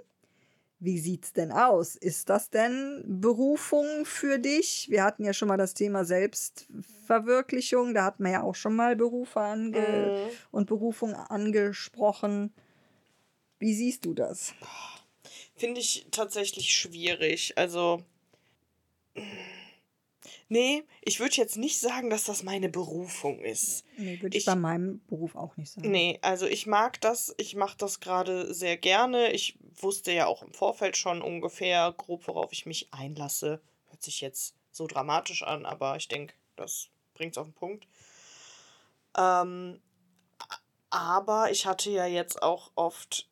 Wie 0.79 0.99
sieht's 1.01 1.33
denn 1.33 1.51
aus? 1.53 1.97
Ist 1.97 2.31
das 2.31 2.49
denn 2.51 3.03
Berufung 3.07 4.05
für 4.07 4.39
dich? 4.39 4.87
Wir 4.91 5.03
hatten 5.05 5.25
ja 5.25 5.33
schon 5.35 5.49
mal 5.49 5.59
das 5.59 5.75
Thema 5.75 6.05
Selbstverwirklichung. 6.05 7.93
Da 7.95 8.05
hatten 8.05 8.23
wir 8.25 8.31
ja 8.31 8.43
auch 8.43 8.55
schon 8.55 8.77
mal 8.77 8.95
Berufe 8.97 9.41
ange 9.41 10.13
Mhm. 10.31 10.31
und 10.53 10.67
Berufung 10.67 11.15
angesprochen. 11.15 12.55
Wie 13.61 13.75
siehst 13.75 14.05
du 14.05 14.14
das? 14.14 14.52
Finde 15.55 15.81
ich 15.81 16.07
tatsächlich 16.11 16.75
schwierig. 16.75 17.57
Also. 17.57 18.02
Nee, 20.49 20.83
ich 21.02 21.21
würde 21.21 21.37
jetzt 21.37 21.57
nicht 21.57 21.79
sagen, 21.79 22.11
dass 22.11 22.25
das 22.25 22.43
meine 22.43 22.69
Berufung 22.69 23.38
ist. 23.40 23.85
Nee, 23.97 24.21
würde 24.21 24.37
ich, 24.37 24.43
Ich- 24.43 24.47
bei 24.47 24.57
meinem 24.57 25.00
Beruf 25.07 25.37
auch 25.37 25.57
nicht 25.57 25.71
sagen. 25.71 25.88
Nee, 25.90 26.19
also 26.23 26.47
ich 26.47 26.67
mag 26.67 27.00
das, 27.00 27.33
ich 27.38 27.55
mache 27.55 27.76
das 27.79 28.00
gerade 28.00 28.52
sehr 28.52 28.76
gerne. 28.76 29.31
Ich 29.31 29.57
wusste 29.76 30.11
ja 30.12 30.26
auch 30.26 30.43
im 30.43 30.52
Vorfeld 30.52 30.97
schon 30.97 31.23
ungefähr 31.23 31.93
grob, 31.97 32.26
worauf 32.26 32.52
ich 32.52 32.67
mich 32.67 32.93
einlasse. 32.93 33.61
Hört 33.90 34.02
sich 34.02 34.21
jetzt 34.21 34.55
so 34.73 34.87
dramatisch 34.88 35.43
an, 35.45 35.67
aber 35.67 35.97
ich 35.97 36.09
denke, 36.09 36.35
das 36.57 36.88
bringt 37.14 37.35
es 37.35 37.38
auf 37.38 37.47
den 37.47 37.55
Punkt. 37.55 37.87
Ähm, 39.17 39.81
aber 40.90 41.50
ich 41.52 41.67
hatte 41.67 41.90
ja 41.90 42.07
jetzt 42.07 42.43
auch 42.43 42.73
oft 42.75 43.29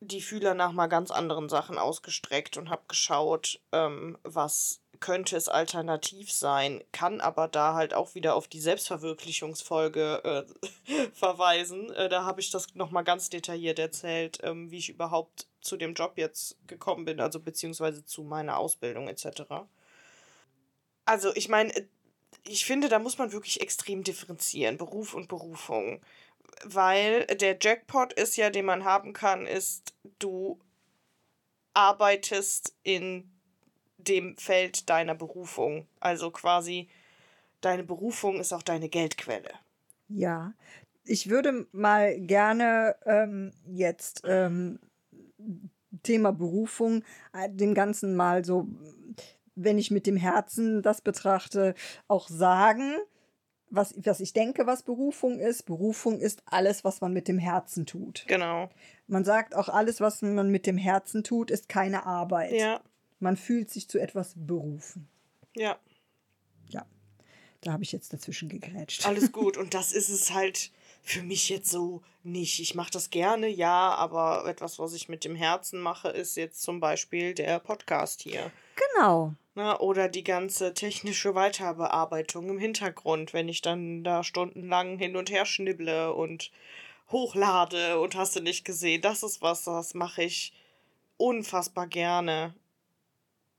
die 0.00 0.20
Fühler 0.20 0.54
nach 0.54 0.72
mal 0.72 0.86
ganz 0.86 1.10
anderen 1.10 1.48
Sachen 1.48 1.78
ausgestreckt 1.78 2.56
und 2.56 2.70
habe 2.70 2.82
geschaut, 2.88 3.60
ähm, 3.72 4.16
was 4.22 4.80
könnte 5.00 5.36
es 5.36 5.48
alternativ 5.48 6.32
sein, 6.32 6.82
kann 6.92 7.20
aber 7.20 7.48
da 7.48 7.74
halt 7.74 7.94
auch 7.94 8.14
wieder 8.14 8.34
auf 8.34 8.48
die 8.48 8.60
Selbstverwirklichungsfolge 8.60 10.46
äh, 10.88 11.10
verweisen. 11.12 11.90
Äh, 11.92 12.08
da 12.08 12.24
habe 12.24 12.40
ich 12.40 12.50
das 12.50 12.74
nochmal 12.74 13.04
ganz 13.04 13.30
detailliert 13.30 13.78
erzählt, 13.78 14.38
ähm, 14.42 14.70
wie 14.70 14.78
ich 14.78 14.88
überhaupt 14.88 15.46
zu 15.60 15.76
dem 15.76 15.94
Job 15.94 16.14
jetzt 16.16 16.56
gekommen 16.66 17.04
bin, 17.04 17.20
also 17.20 17.40
beziehungsweise 17.40 18.04
zu 18.04 18.22
meiner 18.22 18.58
Ausbildung 18.58 19.08
etc. 19.08 19.42
Also 21.04 21.34
ich 21.34 21.48
meine, 21.48 21.74
äh, 21.74 21.86
ich 22.44 22.64
finde, 22.64 22.88
da 22.88 22.98
muss 22.98 23.18
man 23.18 23.32
wirklich 23.32 23.60
extrem 23.60 24.04
differenzieren, 24.04 24.78
Beruf 24.78 25.14
und 25.14 25.28
Berufung. 25.28 26.00
Weil 26.64 27.26
der 27.26 27.56
Jackpot 27.60 28.12
ist 28.12 28.36
ja, 28.36 28.50
den 28.50 28.64
man 28.64 28.84
haben 28.84 29.12
kann, 29.12 29.46
ist, 29.46 29.94
du 30.18 30.58
arbeitest 31.74 32.74
in 32.82 33.30
dem 33.98 34.36
Feld 34.36 34.88
deiner 34.90 35.14
Berufung. 35.14 35.86
Also 36.00 36.30
quasi, 36.30 36.88
deine 37.60 37.84
Berufung 37.84 38.40
ist 38.40 38.52
auch 38.52 38.62
deine 38.62 38.88
Geldquelle. 38.88 39.50
Ja, 40.08 40.54
ich 41.04 41.28
würde 41.28 41.66
mal 41.72 42.18
gerne 42.20 42.96
ähm, 43.04 43.52
jetzt 43.66 44.22
ähm, 44.24 44.78
Thema 46.02 46.32
Berufung 46.32 47.04
äh, 47.32 47.48
dem 47.50 47.74
Ganzen 47.74 48.16
mal 48.16 48.44
so, 48.44 48.66
wenn 49.54 49.78
ich 49.78 49.90
mit 49.90 50.06
dem 50.06 50.16
Herzen 50.16 50.82
das 50.82 51.00
betrachte, 51.00 51.74
auch 52.06 52.28
sagen, 52.28 52.96
was, 53.70 53.94
was 54.04 54.20
ich 54.20 54.32
denke, 54.32 54.66
was 54.66 54.82
Berufung 54.82 55.38
ist. 55.38 55.64
Berufung 55.64 56.18
ist 56.20 56.42
alles, 56.46 56.84
was 56.84 57.00
man 57.00 57.12
mit 57.12 57.28
dem 57.28 57.38
Herzen 57.38 57.86
tut. 57.86 58.24
Genau. 58.26 58.70
Man 59.06 59.24
sagt 59.24 59.54
auch, 59.54 59.68
alles, 59.68 60.00
was 60.00 60.22
man 60.22 60.50
mit 60.50 60.66
dem 60.66 60.78
Herzen 60.78 61.24
tut, 61.24 61.50
ist 61.50 61.68
keine 61.68 62.06
Arbeit. 62.06 62.52
Ja, 62.52 62.80
Man 63.20 63.36
fühlt 63.36 63.70
sich 63.70 63.88
zu 63.88 63.98
etwas 63.98 64.34
berufen. 64.36 65.08
ja. 65.54 65.78
Da 67.60 67.72
habe 67.72 67.82
ich 67.82 67.90
jetzt 67.90 68.12
dazwischen 68.12 68.48
gegrätscht. 68.48 69.04
Alles 69.04 69.32
gut. 69.32 69.56
Und 69.56 69.74
das 69.74 69.90
ist 69.90 70.10
es 70.10 70.32
halt 70.32 70.70
für 71.02 71.24
mich 71.24 71.48
jetzt 71.48 71.68
so 71.68 72.02
nicht. 72.22 72.60
Ich 72.60 72.76
mache 72.76 72.92
das 72.92 73.10
gerne, 73.10 73.48
ja, 73.48 73.94
aber 73.96 74.46
etwas, 74.46 74.78
was 74.78 74.92
ich 74.94 75.08
mit 75.08 75.24
dem 75.24 75.34
Herzen 75.34 75.80
mache, 75.80 76.08
ist 76.08 76.36
jetzt 76.36 76.62
zum 76.62 76.78
Beispiel 76.78 77.34
der 77.34 77.58
Podcast 77.58 78.22
hier. 78.22 78.52
Genau. 78.94 79.34
Ne? 79.54 79.78
Oder 79.78 80.08
die 80.08 80.24
ganze 80.24 80.74
technische 80.74 81.34
Weiterbearbeitung 81.34 82.48
im 82.48 82.58
Hintergrund, 82.58 83.32
wenn 83.32 83.48
ich 83.48 83.62
dann 83.62 84.04
da 84.04 84.22
stundenlang 84.22 84.98
hin 84.98 85.16
und 85.16 85.30
her 85.30 85.46
schnibble 85.46 86.12
und 86.14 86.50
hochlade 87.10 87.98
und 88.00 88.14
hast 88.14 88.36
du 88.36 88.40
nicht 88.40 88.64
gesehen. 88.64 89.02
Das 89.02 89.22
ist 89.22 89.42
was, 89.42 89.64
das 89.64 89.94
mache 89.94 90.22
ich 90.22 90.52
unfassbar 91.16 91.86
gerne. 91.86 92.54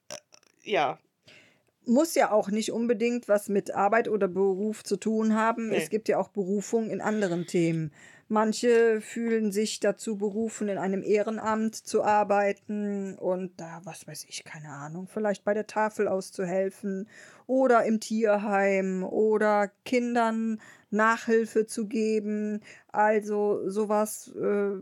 Äh, 0.10 0.16
Ja, 0.64 1.00
muss 1.90 2.16
ja 2.16 2.32
auch 2.32 2.50
nicht 2.50 2.72
unbedingt 2.72 3.28
was 3.28 3.50
mit 3.50 3.74
Arbeit 3.74 4.08
oder 4.08 4.28
Beruf 4.28 4.84
zu 4.84 4.98
tun 4.98 5.36
haben. 5.36 5.70
Nee. 5.70 5.78
Es 5.78 5.90
gibt 5.90 6.08
ja 6.08 6.18
auch 6.18 6.30
Berufung 6.30 6.90
in 6.90 7.02
anderen 7.02 7.48
Themen. 7.48 7.92
Manche 8.32 9.02
fühlen 9.02 9.52
sich 9.52 9.80
dazu 9.80 10.16
berufen, 10.18 10.70
in 10.70 10.78
einem 10.78 11.02
Ehrenamt 11.02 11.76
zu 11.76 12.04
arbeiten 12.04 13.16
und 13.16 13.60
da, 13.60 13.82
was 13.86 14.08
weiß 14.08 14.26
ich, 14.30 14.44
keine 14.44 14.70
Ahnung, 14.70 15.08
vielleicht 15.12 15.44
bei 15.44 15.56
der 15.56 15.66
Tafel 15.66 16.08
auszuhelfen 16.08 17.10
oder 17.48 17.86
im 17.86 18.00
Tierheim 18.00 19.04
oder 19.04 19.72
Kindern 19.84 20.62
Nachhilfe 20.92 21.66
zu 21.66 21.88
geben. 21.88 22.62
Also 22.92 23.68
sowas, 23.68 24.32
äh, 24.40 24.76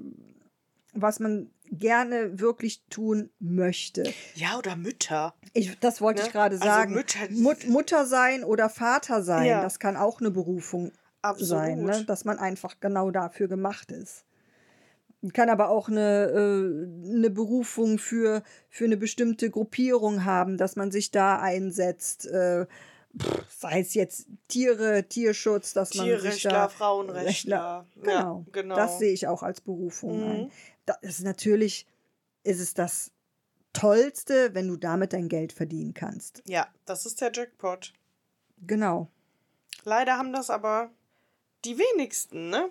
was 0.94 1.20
man 1.22 1.50
gerne 1.72 2.40
wirklich 2.42 2.84
tun 2.90 3.30
möchte. 3.40 4.04
ja 4.36 4.58
oder 4.58 4.76
Mütter. 4.76 5.34
Ich, 5.54 5.78
das 5.80 6.02
wollte 6.02 6.22
Ne? 6.22 6.28
ich 6.28 6.34
gerade 6.34 6.56
Also 6.56 6.66
sagen. 6.66 6.94
Mütter- 6.94 7.30
Mut, 7.32 7.68
Mutter 7.68 8.06
sein 8.06 8.44
oder 8.44 8.70
Vater 8.70 9.24
sein, 9.24 9.46
Ja. 9.48 9.62
das 9.62 9.80
kann 9.80 9.96
auch 9.96 10.20
eine 10.20 10.32
Berufung 10.32 10.92
Absolut. 11.30 11.48
sein, 11.50 11.84
ne? 11.84 12.04
dass 12.06 12.26
man 12.26 12.40
einfach 12.40 12.80
genau 12.80 13.12
dafür 13.12 13.48
gemacht 13.48 13.92
ist. 13.92 14.26
Kann 15.34 15.50
aber 15.50 15.70
auch 15.70 15.90
eine, 15.90 16.26
äh, 16.28 17.16
eine 17.16 17.30
Berufung 17.30 17.98
für, 17.98 18.44
für 18.70 18.86
eine 18.86 18.98
bestimmte 18.98 19.50
Gruppierung 19.50 20.26
haben, 20.26 20.58
dass 20.58 20.76
man 20.76 20.92
sich 20.92 21.12
da 21.12 21.40
einsetzt. 21.40 22.28
Äh, 22.28 22.68
sei 23.50 23.80
es 23.82 23.96
jetzt 23.96 24.28
Tiere, 24.48 25.06
Tierschutz, 25.10 25.74
dass 25.74 25.96
man 25.96 26.06
sich 26.06 26.20
Tierrechtler, 26.20 26.52
da 26.52 26.70
Frauenrechtler. 26.70 27.86
Genau, 27.96 28.12
Ja, 28.12 28.46
genau. 28.52 28.76
Das 28.76 29.00
sehe 29.00 29.12
ich 29.12 29.28
auch 29.28 29.42
als 29.42 29.60
Berufung 29.60 30.20
Mhm. 30.20 30.32
ein. 30.32 30.52
Das 30.86 30.98
ist 31.02 31.24
natürlich 31.24 31.88
ist 32.44 32.62
es 32.62 32.74
das 32.74 33.12
Tollste, 33.74 34.54
wenn 34.54 34.68
du 34.68 34.78
damit 34.78 35.14
dein 35.14 35.30
Geld 35.30 35.52
verdienen 35.52 35.94
kannst. 35.94 36.42
Ja, 36.46 36.68
das 36.86 37.06
ist 37.06 37.20
der 37.22 37.32
Jackpot. 37.34 37.94
Genau. 38.66 39.10
Leider 39.84 40.18
haben 40.18 40.32
das 40.32 40.50
aber 40.50 40.90
die 41.68 41.78
wenigsten, 41.78 42.50
ne? 42.50 42.70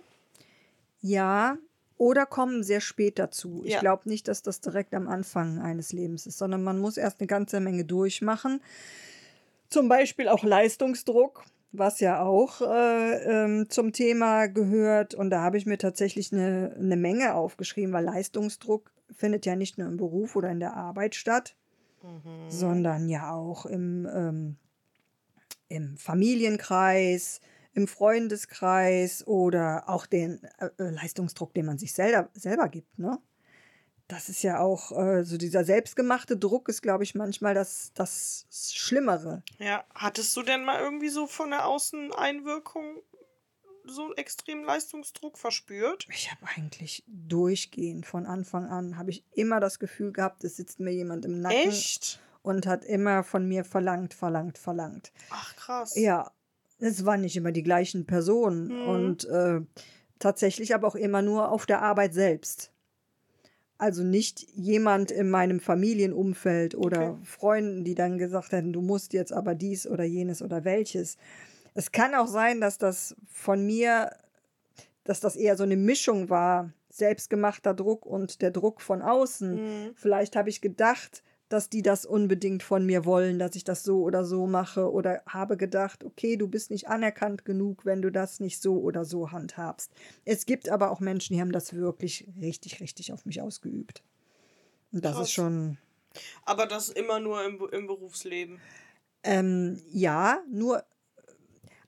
Ja, 1.01 1.59
oder 1.99 2.27
kommen 2.27 2.63
sehr 2.63 2.81
spät 2.81 3.19
dazu. 3.19 3.63
Ich 3.65 3.75
Ja. 3.75 3.81
glaube 3.81 4.09
nicht, 4.09 4.29
dass 4.29 4.43
das 4.43 4.61
direkt 4.61 4.95
am 4.95 5.09
Anfang 5.09 5.61
eines 5.61 5.93
Lebens 5.93 6.27
ist, 6.27 6.39
sondern 6.39 6.63
man 6.63 6.79
muss 6.79 6.97
erst 6.97 7.21
eine 7.21 7.27
ganze 7.27 7.61
Menge 7.61 7.85
durchmachen. 7.85 8.61
Zum 9.69 9.89
Beispiel 9.89 10.29
auch 10.29 10.43
Leistungsdruck, 10.45 11.45
was 11.73 12.01
ja 12.01 12.21
auch 12.23 12.61
äh, 12.61 13.45
ähm, 13.45 13.71
zum 13.71 13.93
Thema 13.93 14.47
gehört. 14.47 15.15
Und 15.15 15.31
da 15.31 15.41
habe 15.43 15.59
ich 15.59 15.67
mir 15.67 15.79
tatsächlich 15.79 16.33
eine, 16.33 16.75
eine 16.79 16.97
Menge 16.97 17.35
aufgeschrieben, 17.35 17.93
weil 17.93 18.05
Leistungsdruck 18.05 18.91
findet 19.17 19.47
ja 19.47 19.57
nicht 19.57 19.79
nur 19.79 19.89
im 19.89 19.97
Beruf 19.97 20.37
oder 20.37 20.51
in 20.51 20.61
der 20.61 20.75
Arbeit 20.75 21.15
statt, 21.15 21.55
Mhm. 22.03 22.51
sondern 22.51 23.09
ja 23.09 23.33
auch 23.33 23.67
im, 23.67 24.07
ähm, 24.15 24.57
im 25.69 25.97
Familienkreis, 25.97 27.41
im 27.77 27.87
Freundeskreis 27.87 29.27
oder 29.27 29.85
auch 29.87 30.07
den 30.07 30.43
äh, 30.59 30.71
äh, 30.79 30.91
Leistungsdruck, 30.91 31.53
den 31.53 31.67
man 31.67 31.77
sich 31.77 31.93
selber, 31.93 32.31
selber 32.33 32.71
gibt. 32.71 32.99
Ne? 32.99 33.19
Das 34.09 34.31
ist 34.31 34.43
ja 34.43 34.61
auch 34.61 34.93
äh, 34.93 35.25
so 35.25 35.37
dieser 35.37 35.63
selbstgemachte 35.63 36.39
Druck 36.39 36.71
ist, 36.71 36.81
glaube 36.81 37.05
ich, 37.05 37.15
manchmal 37.15 37.53
das, 37.53 37.93
das 37.93 38.47
Schlimmere. 38.51 39.43
Ja, 39.59 39.85
hattest 39.95 40.35
du 40.39 40.43
denn 40.43 40.65
mal 40.65 40.81
irgendwie 40.81 41.11
so 41.11 41.27
von 41.27 41.51
der 41.51 41.67
Außeneinwirkung 41.67 43.03
so 43.85 44.15
extremen 44.15 44.65
Leistungsdruck 44.65 45.37
verspürt? 45.37 46.09
Ich 46.11 46.31
habe 46.31 46.47
eigentlich 46.57 47.05
durchgehend 47.07 48.07
von 48.07 48.25
Anfang 48.25 48.69
an, 48.69 48.97
habe 48.97 49.11
ich 49.11 49.23
immer 49.33 49.61
das 49.61 49.79
Gefühl 49.79 50.13
gehabt, 50.13 50.45
es 50.45 50.57
sitzt 50.57 50.81
mir 50.81 50.93
jemand 50.93 51.27
im 51.27 51.43
Nacken 51.43 51.69
Echt? 51.69 52.21
und 52.41 52.67
hat 52.67 52.85
immer 52.85 53.23
von 53.23 53.47
mir 53.47 53.67
verlangt, 53.67 54.15
verlangt, 54.15 54.57
verlangt. 54.57 55.13
Ach 55.29 55.55
krass. 55.57 55.95
Ja, 55.95 56.33
es 56.79 57.05
waren 57.07 57.21
nicht 57.23 57.37
immer 57.37 57.53
die 57.53 57.63
gleichen 57.63 58.07
Personen 58.07 58.69
Mhm. 58.69 58.83
und 58.89 59.25
äh, 59.27 59.61
tatsächlich 60.19 60.75
aber 60.75 60.87
auch 60.89 60.95
immer 60.97 61.23
nur 61.23 61.51
auf 61.51 61.67
der 61.67 61.83
Arbeit 61.83 62.15
selbst. 62.15 62.71
Also 63.79 64.03
nicht 64.03 64.47
jemand 64.55 65.11
in 65.11 65.29
meinem 65.29 65.61
Familienumfeld 65.61 66.75
oder 66.75 67.11
Okay. 67.13 67.19
Freunden, 67.25 67.85
die 67.85 67.95
dann 67.95 68.17
gesagt 68.17 68.53
hätten, 68.53 68.73
du 68.73 68.81
musst 68.81 69.13
jetzt 69.13 69.33
aber 69.35 69.55
dies 69.55 69.87
oder 69.87 70.05
jenes 70.05 70.41
oder 70.41 70.65
welches. 70.65 71.19
Es 71.75 71.93
kann 71.93 72.15
auch 72.15 72.27
sein, 72.27 72.61
dass 72.63 72.79
das 72.79 73.15
von 73.31 73.67
mir, 73.67 74.11
dass 75.05 75.21
das 75.21 75.37
eher 75.37 75.57
so 75.59 75.63
eine 75.65 75.77
Mischung 75.77 76.31
war, 76.31 76.73
selbstgemachter 76.89 77.75
Druck 77.75 78.07
und 78.07 78.41
der 78.41 78.51
Druck 78.51 78.81
von 78.81 79.03
außen. 79.03 79.57
Mhm. 79.57 79.91
Vielleicht 79.95 80.37
habe 80.37 80.49
ich 80.49 80.63
gedacht, 80.63 81.23
dass 81.49 81.69
die 81.71 81.83
das 81.83 82.05
unbedingt 82.07 82.63
von 82.63 82.85
mir 82.87 83.05
wollen, 83.05 83.39
dass 83.39 83.55
ich 83.57 83.65
das 83.65 83.83
so 83.85 84.03
oder 84.03 84.25
so 84.25 84.47
mache 84.47 84.91
oder 84.91 85.23
habe 85.29 85.57
gedacht, 85.57 86.05
okay, 86.05 86.37
du 86.37 86.49
bist 86.49 86.71
nicht 86.71 86.89
anerkannt 86.89 87.45
genug, 87.45 87.85
wenn 87.85 88.03
du 88.03 88.11
das 88.11 88.41
nicht 88.41 88.61
so 88.61 88.81
oder 88.81 89.05
so 89.05 89.31
handhabst. 89.33 89.93
Es 90.25 90.47
gibt 90.47 90.69
aber 90.69 90.91
auch 90.91 91.01
Menschen, 91.01 91.35
die 91.35 91.41
haben 91.41 91.53
das 91.53 91.75
wirklich 91.75 92.27
richtig, 92.41 92.81
richtig 92.81 93.13
auf 93.13 93.27
mich 93.27 93.41
ausgeübt. 93.43 94.03
Und 94.93 95.05
das 95.05 95.15
Krass. 95.17 95.29
ist 95.29 95.33
schon, 95.33 95.79
Aber 96.45 96.67
das 96.67 96.89
immer 96.89 97.21
nur 97.21 97.45
im, 97.45 97.61
im 97.73 97.87
Berufsleben. 97.87 98.61
ähm, 99.23 99.81
ja, 99.93 100.43
nur, 100.51 100.85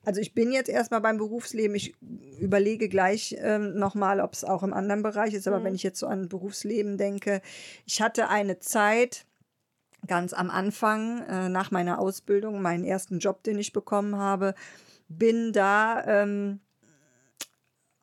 also 0.05 0.21
ich 0.21 0.33
bin 0.33 0.51
jetzt 0.51 0.69
erstmal 0.69 1.01
beim 1.01 1.17
Berufsleben, 1.17 1.75
ich 1.75 1.95
überlege 2.39 2.89
gleich 2.89 3.35
ähm, 3.39 3.75
nochmal, 3.77 4.21
ob 4.21 4.33
es 4.33 4.43
auch 4.43 4.63
im 4.63 4.73
anderen 4.73 5.03
Bereich 5.03 5.33
ist, 5.33 5.47
aber 5.47 5.57
Mhm. 5.57 5.63
wenn 5.63 5.75
ich 5.75 5.83
jetzt 5.83 5.99
so 5.99 6.07
an 6.07 6.29
Berufsleben 6.29 6.97
denke, 6.97 7.41
ich 7.85 8.01
hatte 8.01 8.29
eine 8.29 8.59
Zeit, 8.59 9.25
ganz 10.07 10.33
am 10.33 10.49
Anfang, 10.49 11.21
äh, 11.27 11.49
nach 11.49 11.71
meiner 11.71 11.99
Ausbildung, 11.99 12.61
meinen 12.61 12.83
ersten 12.83 13.19
Job, 13.19 13.43
den 13.43 13.59
ich 13.59 13.73
bekommen 13.73 14.15
habe, 14.17 14.55
bin 15.07 15.53
da 15.53 16.03
ähm, 16.05 16.59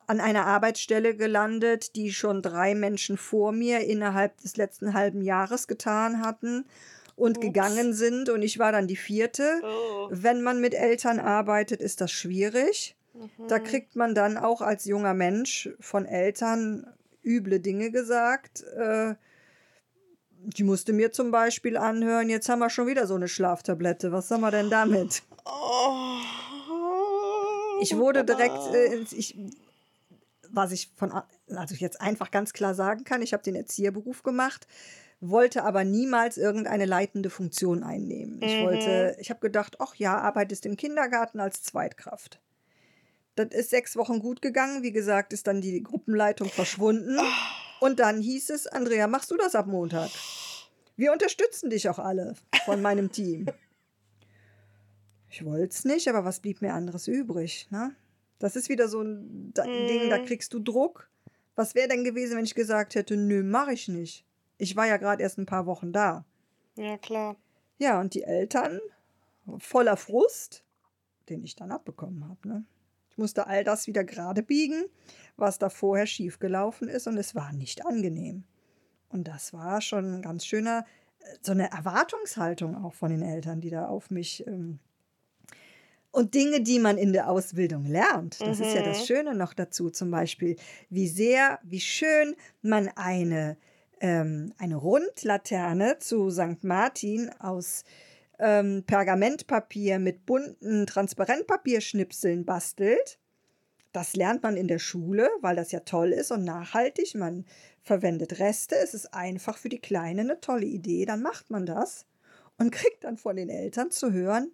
an 0.07 0.19
einer 0.21 0.45
Arbeitsstelle 0.45 1.15
gelandet, 1.15 1.95
die 1.95 2.13
schon 2.13 2.41
drei 2.41 2.75
Menschen 2.75 3.17
vor 3.17 3.51
mir 3.51 3.81
innerhalb 3.81 4.37
des 4.37 4.55
letzten 4.55 4.93
halben 4.93 5.21
Jahres 5.21 5.67
getan 5.67 6.21
hatten 6.21 6.65
und 7.15 7.37
Ups. 7.37 7.45
gegangen 7.45 7.93
sind. 7.93 8.29
Und 8.29 8.41
ich 8.41 8.57
war 8.57 8.71
dann 8.71 8.87
die 8.87 8.95
vierte. 8.95 9.61
Oh. 9.63 10.07
Wenn 10.11 10.41
man 10.43 10.61
mit 10.61 10.73
Eltern 10.73 11.19
arbeitet, 11.19 11.81
ist 11.81 11.99
das 11.99 12.11
schwierig. 12.11 12.95
Da 13.49 13.57
Mhm. 13.57 13.63
kriegt 13.63 13.95
man 13.95 14.13
dann 14.15 14.37
auch 14.37 14.61
als 14.61 14.85
junger 14.85 15.13
Mensch 15.15 15.69
von 15.79 16.05
Eltern 16.05 16.85
üble 17.25 17.59
Dinge 17.59 17.91
gesagt. 17.91 18.63
Äh, 18.77 19.15
die 20.43 20.63
musste 20.63 20.93
mir 20.93 21.11
zum 21.11 21.31
Beispiel 21.31 21.77
anhören, 21.77 22.29
jetzt 22.29 22.49
haben 22.49 22.59
wir 22.59 22.69
schon 22.69 22.87
wieder 22.87 23.07
so 23.07 23.15
eine 23.15 23.27
Schlaftablette. 23.27 24.11
Was 24.11 24.27
soll 24.29 24.37
man 24.39 24.51
denn 24.51 24.69
damit? 24.69 25.23
Oh. 25.45 26.17
Ich 27.81 27.95
wurde 27.95 28.23
direkt, 28.25 28.57
äh, 28.73 29.05
ich, 29.15 29.37
was 30.49 30.71
ich 30.71 30.89
von, 30.95 31.11
also 31.55 31.75
jetzt 31.75 32.01
einfach 32.01 32.31
ganz 32.31 32.53
klar 32.53 32.73
sagen 32.73 33.03
kann, 33.03 33.21
ich 33.21 33.33
habe 33.33 33.43
den 33.43 33.55
Erzieherberuf 33.55 34.23
gemacht, 34.23 34.67
wollte 35.19 35.63
aber 35.63 35.83
niemals 35.83 36.37
irgendeine 36.37 36.85
leitende 36.85 37.29
Funktion 37.29 37.83
einnehmen. 37.83 38.41
Ich 38.43 38.57
Mhm. 38.57 38.63
wollte, 38.63 39.15
ich 39.19 39.29
habe 39.29 39.39
gedacht, 39.39 39.77
ach 39.79 39.95
ja, 39.95 40.17
arbeitest 40.17 40.65
im 40.65 40.77
Kindergarten 40.77 41.39
als 41.39 41.63
Zweitkraft. 41.63 42.39
Das 43.35 43.49
ist 43.51 43.69
sechs 43.69 43.95
Wochen 43.95 44.19
gut 44.19 44.41
gegangen. 44.41 44.81
Wie 44.81 44.91
gesagt, 44.91 45.31
ist 45.33 45.45
dann 45.45 45.61
die 45.61 45.83
Gruppenleitung 45.83 46.49
verschwunden. 46.49 47.19
Und 47.79 47.99
dann 47.99 48.21
hieß 48.21 48.49
es, 48.49 48.67
Andrea, 48.67 49.07
machst 49.07 49.31
du 49.31 49.37
das 49.37 49.55
ab 49.55 49.67
Montag? 49.67 50.09
Wir 50.95 51.11
unterstützen 51.13 51.69
dich 51.69 51.87
auch 51.89 51.99
alle 51.99 52.35
von 52.65 52.81
meinem 52.81 53.11
Team. 53.11 53.45
Ich 55.29 55.43
wollte 55.43 55.67
es 55.75 55.83
nicht, 55.83 56.07
aber 56.07 56.23
was 56.23 56.39
blieb 56.39 56.61
mir 56.61 56.73
anderes 56.73 57.07
übrig? 57.07 57.67
Ne? 57.69 57.93
Das 58.39 58.55
ist 58.55 58.69
wieder 58.69 58.87
so 58.87 59.01
ein 59.01 59.53
Mhm. 59.57 59.87
Ding, 59.87 60.09
da 60.09 60.19
kriegst 60.19 60.53
du 60.53 60.59
Druck. 60.59 61.09
Was 61.55 61.75
wäre 61.75 61.89
denn 61.89 62.03
gewesen, 62.05 62.37
wenn 62.37 62.45
ich 62.45 62.55
gesagt 62.55 62.95
hätte, 62.95 63.17
nö, 63.17 63.43
mache 63.43 63.73
ich 63.73 63.87
nicht? 63.89 64.25
Ich 64.57 64.75
war 64.75 64.87
ja 64.87 64.97
gerade 64.97 65.21
erst 65.21 65.37
ein 65.37 65.45
paar 65.45 65.65
Wochen 65.65 65.91
da. 65.91 66.25
Ja, 66.75 66.97
klar. 66.97 67.35
Ja, 67.77 67.99
und 67.99 68.13
die 68.13 68.23
Eltern 68.23 68.79
voller 69.57 69.97
Frust, 69.97 70.63
den 71.29 71.43
ich 71.43 71.55
dann 71.55 71.71
abbekommen 71.71 72.27
habe. 72.27 72.47
Ne? 72.47 72.65
Musste 73.17 73.47
all 73.47 73.63
das 73.63 73.87
wieder 73.87 74.03
gerade 74.03 74.43
biegen, 74.43 74.85
was 75.35 75.59
da 75.59 75.69
vorher 75.69 76.07
schiefgelaufen 76.07 76.87
ist, 76.87 77.07
und 77.07 77.17
es 77.17 77.35
war 77.35 77.51
nicht 77.53 77.85
angenehm. 77.85 78.43
Und 79.09 79.27
das 79.27 79.53
war 79.53 79.81
schon 79.81 80.15
ein 80.15 80.21
ganz 80.21 80.45
schöner, 80.45 80.85
äh, 81.19 81.35
so 81.41 81.51
eine 81.51 81.71
Erwartungshaltung 81.71 82.75
auch 82.83 82.93
von 82.93 83.09
den 83.11 83.21
Eltern, 83.21 83.61
die 83.61 83.69
da 83.69 83.87
auf 83.87 84.09
mich. 84.09 84.45
Ähm 84.47 84.79
und 86.11 86.33
Dinge, 86.33 86.61
die 86.61 86.79
man 86.79 86.97
in 86.97 87.13
der 87.13 87.29
Ausbildung 87.29 87.85
lernt. 87.85 88.41
Das 88.41 88.59
ist 88.59 88.73
ja 88.73 88.81
das 88.81 89.01
Mhm. 89.01 89.05
Schöne 89.05 89.35
noch 89.35 89.53
dazu, 89.53 89.91
zum 89.91 90.09
Beispiel, 90.09 90.55
wie 90.89 91.07
sehr, 91.07 91.59
wie 91.63 91.81
schön 91.81 92.35
man 92.63 92.89
eine, 92.95 93.57
ähm, 93.99 94.53
eine 94.57 94.77
Rundlaterne 94.77 95.99
zu 95.99 96.31
St. 96.31 96.63
Martin 96.63 97.29
aus 97.39 97.83
ähm, 98.39 98.83
Pergamentpapier 98.85 99.99
mit 99.99 100.25
bunten 100.25 100.85
Transparentpapierschnipseln 100.85 102.45
bastelt. 102.45 103.19
Das 103.93 104.15
lernt 104.15 104.43
man 104.43 104.57
in 104.57 104.67
der 104.67 104.79
Schule, 104.79 105.29
weil 105.41 105.55
das 105.55 105.71
ja 105.71 105.79
toll 105.79 106.11
ist 106.11 106.31
und 106.31 106.43
nachhaltig. 106.43 107.15
Man 107.15 107.45
verwendet 107.81 108.39
Reste. 108.39 108.75
Es 108.75 108.93
ist 108.93 109.13
einfach 109.13 109.57
für 109.57 109.69
die 109.69 109.79
Kleinen 109.79 110.29
eine 110.29 110.39
tolle 110.39 110.65
Idee. 110.65 111.05
Dann 111.05 111.21
macht 111.21 111.49
man 111.49 111.65
das 111.65 112.05
und 112.57 112.71
kriegt 112.71 113.03
dann 113.03 113.17
von 113.17 113.35
den 113.35 113.49
Eltern 113.49 113.91
zu 113.91 114.11
hören, 114.11 114.51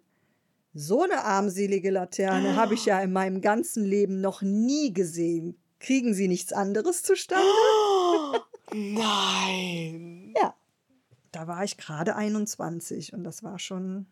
so 0.76 1.02
eine 1.02 1.22
armselige 1.22 1.90
Laterne 1.90 2.56
habe 2.56 2.74
ich 2.74 2.84
ja 2.84 3.00
in 3.00 3.12
meinem 3.12 3.40
ganzen 3.40 3.84
Leben 3.84 4.20
noch 4.20 4.42
nie 4.42 4.92
gesehen. 4.92 5.56
Kriegen 5.78 6.14
Sie 6.14 6.26
nichts 6.26 6.52
anderes 6.52 7.02
zustande? 7.02 7.46
Nein. 8.72 10.34
Ja. 10.36 10.54
Da 11.34 11.48
war 11.48 11.64
ich 11.64 11.76
gerade 11.76 12.14
21 12.14 13.12
und 13.12 13.24
das 13.24 13.42
war 13.42 13.58
schon, 13.58 14.06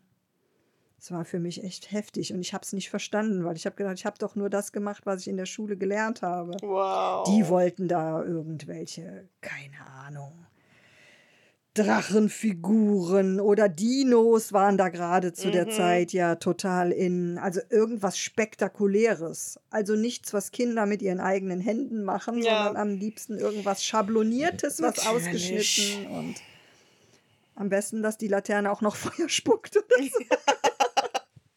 das 0.97 1.11
war 1.11 1.23
für 1.23 1.39
mich 1.39 1.63
echt 1.63 1.91
heftig 1.91 2.33
und 2.33 2.41
ich 2.41 2.53
habe 2.53 2.63
es 2.63 2.73
nicht 2.73 2.89
verstanden, 2.89 3.45
weil 3.45 3.55
ich 3.55 3.65
habe 3.65 3.77
gedacht, 3.77 3.95
ich 3.97 4.05
habe 4.05 4.17
doch 4.19 4.35
nur 4.35 4.49
das 4.49 4.73
gemacht, 4.73 5.05
was 5.05 5.21
ich 5.21 5.27
in 5.29 5.37
der 5.37 5.45
Schule 5.45 5.77
gelernt 5.77 6.21
habe. 6.21 6.57
Wow. 6.61 7.25
Die 7.29 7.47
wollten 7.47 7.87
da 7.87 8.21
irgendwelche, 8.21 9.29
keine 9.39 9.85
Ahnung, 10.05 10.45
Drachenfiguren 11.75 13.39
oder 13.39 13.67
Dinos 13.69 14.53
waren 14.53 14.77
da 14.77 14.89
gerade 14.89 15.33
zu 15.33 15.49
der 15.49 15.65
Mhm. 15.65 15.71
Zeit 15.71 16.13
ja 16.13 16.35
total 16.35 16.91
in. 16.91 17.37
Also 17.39 17.61
irgendwas 17.69 18.17
Spektakuläres. 18.19 19.59
Also 19.71 19.95
nichts, 19.95 20.33
was 20.33 20.51
Kinder 20.51 20.85
mit 20.85 21.01
ihren 21.01 21.19
eigenen 21.19 21.59
Händen 21.61 22.03
machen, 22.03 22.43
Ja. 22.43 22.65
sondern 22.65 22.77
am 22.77 22.97
liebsten 22.97 23.39
irgendwas 23.39 23.83
Schabloniertes, 23.83 24.81
was 24.83 24.97
Natürlich. 24.97 25.07
ausgeschnitten 25.27 26.07
und 26.11 26.35
am 27.55 27.69
besten, 27.69 28.01
dass 28.01 28.17
die 28.17 28.27
Laterne 28.27 28.71
auch 28.71 28.81
noch 28.81 28.95
Feuer 28.97 29.29
spuckt. 29.29 29.73
So. 29.73 29.81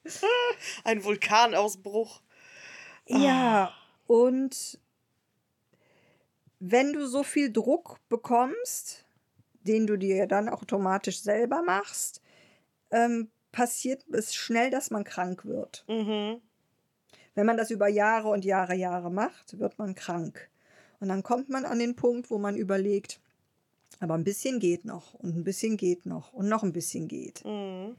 Ein 0.85 1.05
Vulkanausbruch. 1.05 2.23
Ja, 3.07 3.73
und 4.07 4.81
wenn 6.59 6.93
du 6.93 7.07
so 7.07 7.23
viel 7.23 7.53
Druck 7.53 7.99
bekommst, 8.09 9.05
den 9.61 9.87
du 9.87 9.97
dir 9.97 10.27
dann 10.27 10.49
automatisch 10.49 11.21
selber 11.21 11.63
machst, 11.63 12.23
ähm, 12.91 13.31
passiert 13.53 14.05
es 14.13 14.35
schnell, 14.35 14.71
dass 14.71 14.91
man 14.91 15.05
krank 15.05 15.45
wird. 15.45 15.85
Mhm. 15.89 16.41
Wenn 17.35 17.47
man 17.47 17.57
das 17.57 17.71
über 17.71 17.89
Jahre 17.89 18.29
und 18.29 18.45
Jahre, 18.45 18.75
Jahre 18.75 19.11
macht, 19.11 19.59
wird 19.59 19.79
man 19.79 19.95
krank. 19.95 20.49
Und 21.01 21.09
dann 21.09 21.23
kommt 21.23 21.49
man 21.49 21.65
an 21.65 21.79
den 21.79 21.95
Punkt, 21.97 22.31
wo 22.31 22.39
man 22.39 22.57
überlegt, 22.57 23.21
aber 24.01 24.15
ein 24.15 24.25
bisschen 24.25 24.59
geht 24.61 24.85
noch 24.85 25.15
und 25.15 25.37
ein 25.37 25.45
bisschen 25.45 25.77
geht 25.77 26.07
noch 26.07 26.33
und 26.33 26.49
noch 26.49 26.63
ein 26.63 26.73
bisschen 26.73 27.09
geht. 27.09 27.45
Mhm. 27.45 27.97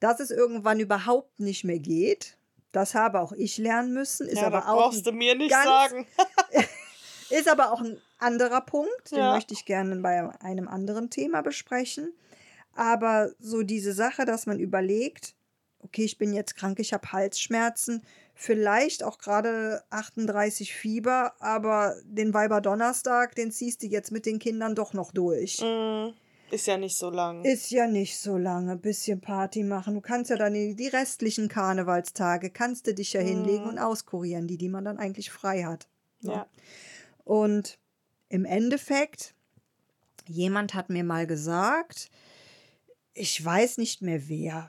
Dass 0.00 0.20
es 0.20 0.30
irgendwann 0.30 0.80
überhaupt 0.80 1.40
nicht 1.40 1.64
mehr 1.64 1.78
geht, 1.78 2.36
das 2.72 2.94
habe 2.94 3.20
auch 3.20 3.32
ich 3.32 3.56
lernen 3.58 3.94
müssen, 3.94 4.28
ist 4.28 4.38
ja, 4.40 4.46
aber 4.48 4.68
auch 4.68 4.76
brauchst 4.90 5.06
du 5.06 5.12
mir 5.12 5.34
nicht 5.34 5.50
ganz- 5.50 5.64
sagen. 5.64 6.06
Ist 7.28 7.48
aber 7.48 7.72
auch 7.72 7.80
ein 7.80 8.00
anderer 8.18 8.60
Punkt, 8.60 9.10
den 9.10 9.18
Ja. 9.18 9.34
möchte 9.34 9.52
ich 9.52 9.64
gerne 9.64 9.96
bei 9.96 10.30
einem 10.40 10.68
anderen 10.68 11.10
Thema 11.10 11.42
besprechen. 11.42 12.12
Aber 12.72 13.32
so 13.40 13.64
diese 13.64 13.92
Sache, 13.94 14.24
dass 14.24 14.46
man 14.46 14.60
überlegt, 14.60 15.34
okay, 15.80 16.04
ich 16.04 16.18
bin 16.18 16.32
jetzt 16.32 16.54
krank, 16.54 16.78
ich 16.78 16.92
habe 16.92 17.10
Halsschmerzen, 17.10 18.02
vielleicht 18.38 19.02
auch 19.02 19.18
gerade 19.18 19.82
38 19.90 20.74
Fieber, 20.74 21.32
aber 21.40 21.96
den 22.04 22.32
Weiberdonnerstag, 22.34 23.34
den 23.34 23.50
ziehst 23.50 23.82
du 23.82 23.86
jetzt 23.86 24.12
mit 24.12 24.26
den 24.26 24.38
Kindern 24.38 24.74
doch 24.74 24.92
noch 24.92 25.10
durch. 25.10 25.60
Mhm. 25.62 26.12
Ist 26.50 26.66
ja 26.68 26.76
nicht 26.76 26.96
so 26.96 27.10
lang. 27.10 27.44
Ist 27.44 27.70
ja 27.70 27.88
nicht 27.88 28.18
so 28.20 28.36
lange, 28.36 28.76
bisschen 28.76 29.20
Party 29.20 29.64
machen. 29.64 29.94
Du 29.94 30.00
kannst 30.00 30.30
ja 30.30 30.36
dann 30.36 30.54
die, 30.54 30.86
restlichen 30.86 31.48
Karnevalstage, 31.48 32.50
kannst 32.50 32.86
du 32.86 32.94
dich 32.94 33.14
ja 33.14 33.20
hinlegen 33.20 33.64
Mhm. 33.64 33.70
und 33.70 33.78
auskurieren, 33.80 34.46
die, 34.46 34.56
die 34.56 34.68
man 34.68 34.84
dann 34.84 34.98
eigentlich 34.98 35.30
frei 35.32 35.64
hat. 35.64 35.88
ja. 36.20 36.46
Und 37.24 37.78
im 38.28 38.44
Endeffekt, 38.44 39.34
jemand 40.28 40.74
hat 40.74 40.90
mir 40.90 41.02
mal 41.02 41.26
gesagt, 41.26 42.10
ich 43.14 43.44
weiß 43.44 43.78
nicht 43.78 44.02
mehr 44.02 44.28
wer, 44.28 44.68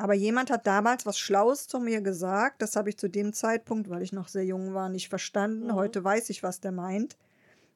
aber 0.00 0.14
jemand 0.14 0.50
hat 0.50 0.66
damals 0.66 1.04
was 1.06 1.18
Schlaues 1.18 1.68
zu 1.68 1.78
mir 1.78 2.00
gesagt. 2.00 2.62
Das 2.62 2.74
habe 2.74 2.88
ich 2.88 2.96
zu 2.96 3.08
dem 3.08 3.32
Zeitpunkt, 3.32 3.90
weil 3.90 4.02
ich 4.02 4.12
noch 4.12 4.28
sehr 4.28 4.44
jung 4.44 4.74
war, 4.74 4.88
nicht 4.88 5.08
verstanden. 5.08 5.66
Mhm. 5.66 5.74
Heute 5.74 6.02
weiß 6.02 6.30
ich, 6.30 6.42
was 6.42 6.60
der 6.60 6.72
meint. 6.72 7.16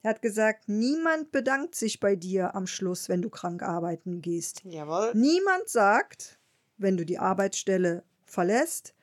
Er 0.02 0.10
hat 0.10 0.22
gesagt, 0.22 0.68
niemand 0.68 1.32
bedankt 1.32 1.74
sich 1.74 2.00
bei 2.00 2.16
dir 2.16 2.54
am 2.54 2.66
Schluss, 2.66 3.08
wenn 3.08 3.22
du 3.22 3.30
krank 3.30 3.62
arbeiten 3.62 4.22
gehst. 4.22 4.62
Jawohl. 4.64 5.12
Niemand 5.14 5.68
sagt, 5.68 6.38
wenn 6.76 6.96
du 6.96 7.04
die 7.04 7.18
Arbeitsstelle 7.18 8.04
verlässt, 8.24 8.94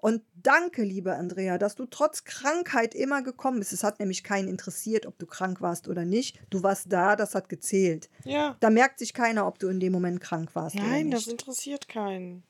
und 0.00 0.22
danke, 0.34 0.84
liebe 0.84 1.16
Andrea, 1.16 1.58
dass 1.58 1.74
du 1.74 1.84
trotz 1.84 2.22
Krankheit 2.22 2.94
immer 2.94 3.22
gekommen 3.22 3.58
bist. 3.58 3.72
Es 3.72 3.82
hat 3.82 3.98
nämlich 3.98 4.22
keinen 4.22 4.46
interessiert, 4.46 5.06
ob 5.06 5.18
du 5.18 5.26
krank 5.26 5.60
warst 5.60 5.88
oder 5.88 6.04
nicht. 6.04 6.38
Du 6.50 6.62
warst 6.62 6.92
da, 6.92 7.16
das 7.16 7.34
hat 7.34 7.48
gezählt. 7.48 8.08
Ja. 8.24 8.56
Da 8.60 8.70
merkt 8.70 9.00
sich 9.00 9.12
keiner, 9.12 9.46
ob 9.48 9.58
du 9.58 9.66
in 9.66 9.80
dem 9.80 9.92
Moment 9.92 10.20
krank 10.20 10.54
warst 10.54 10.76
Nein, 10.76 11.08
oder 11.08 11.16
das 11.16 11.26
nicht. 11.26 11.40
interessiert 11.40 11.88
keinen. 11.88 12.44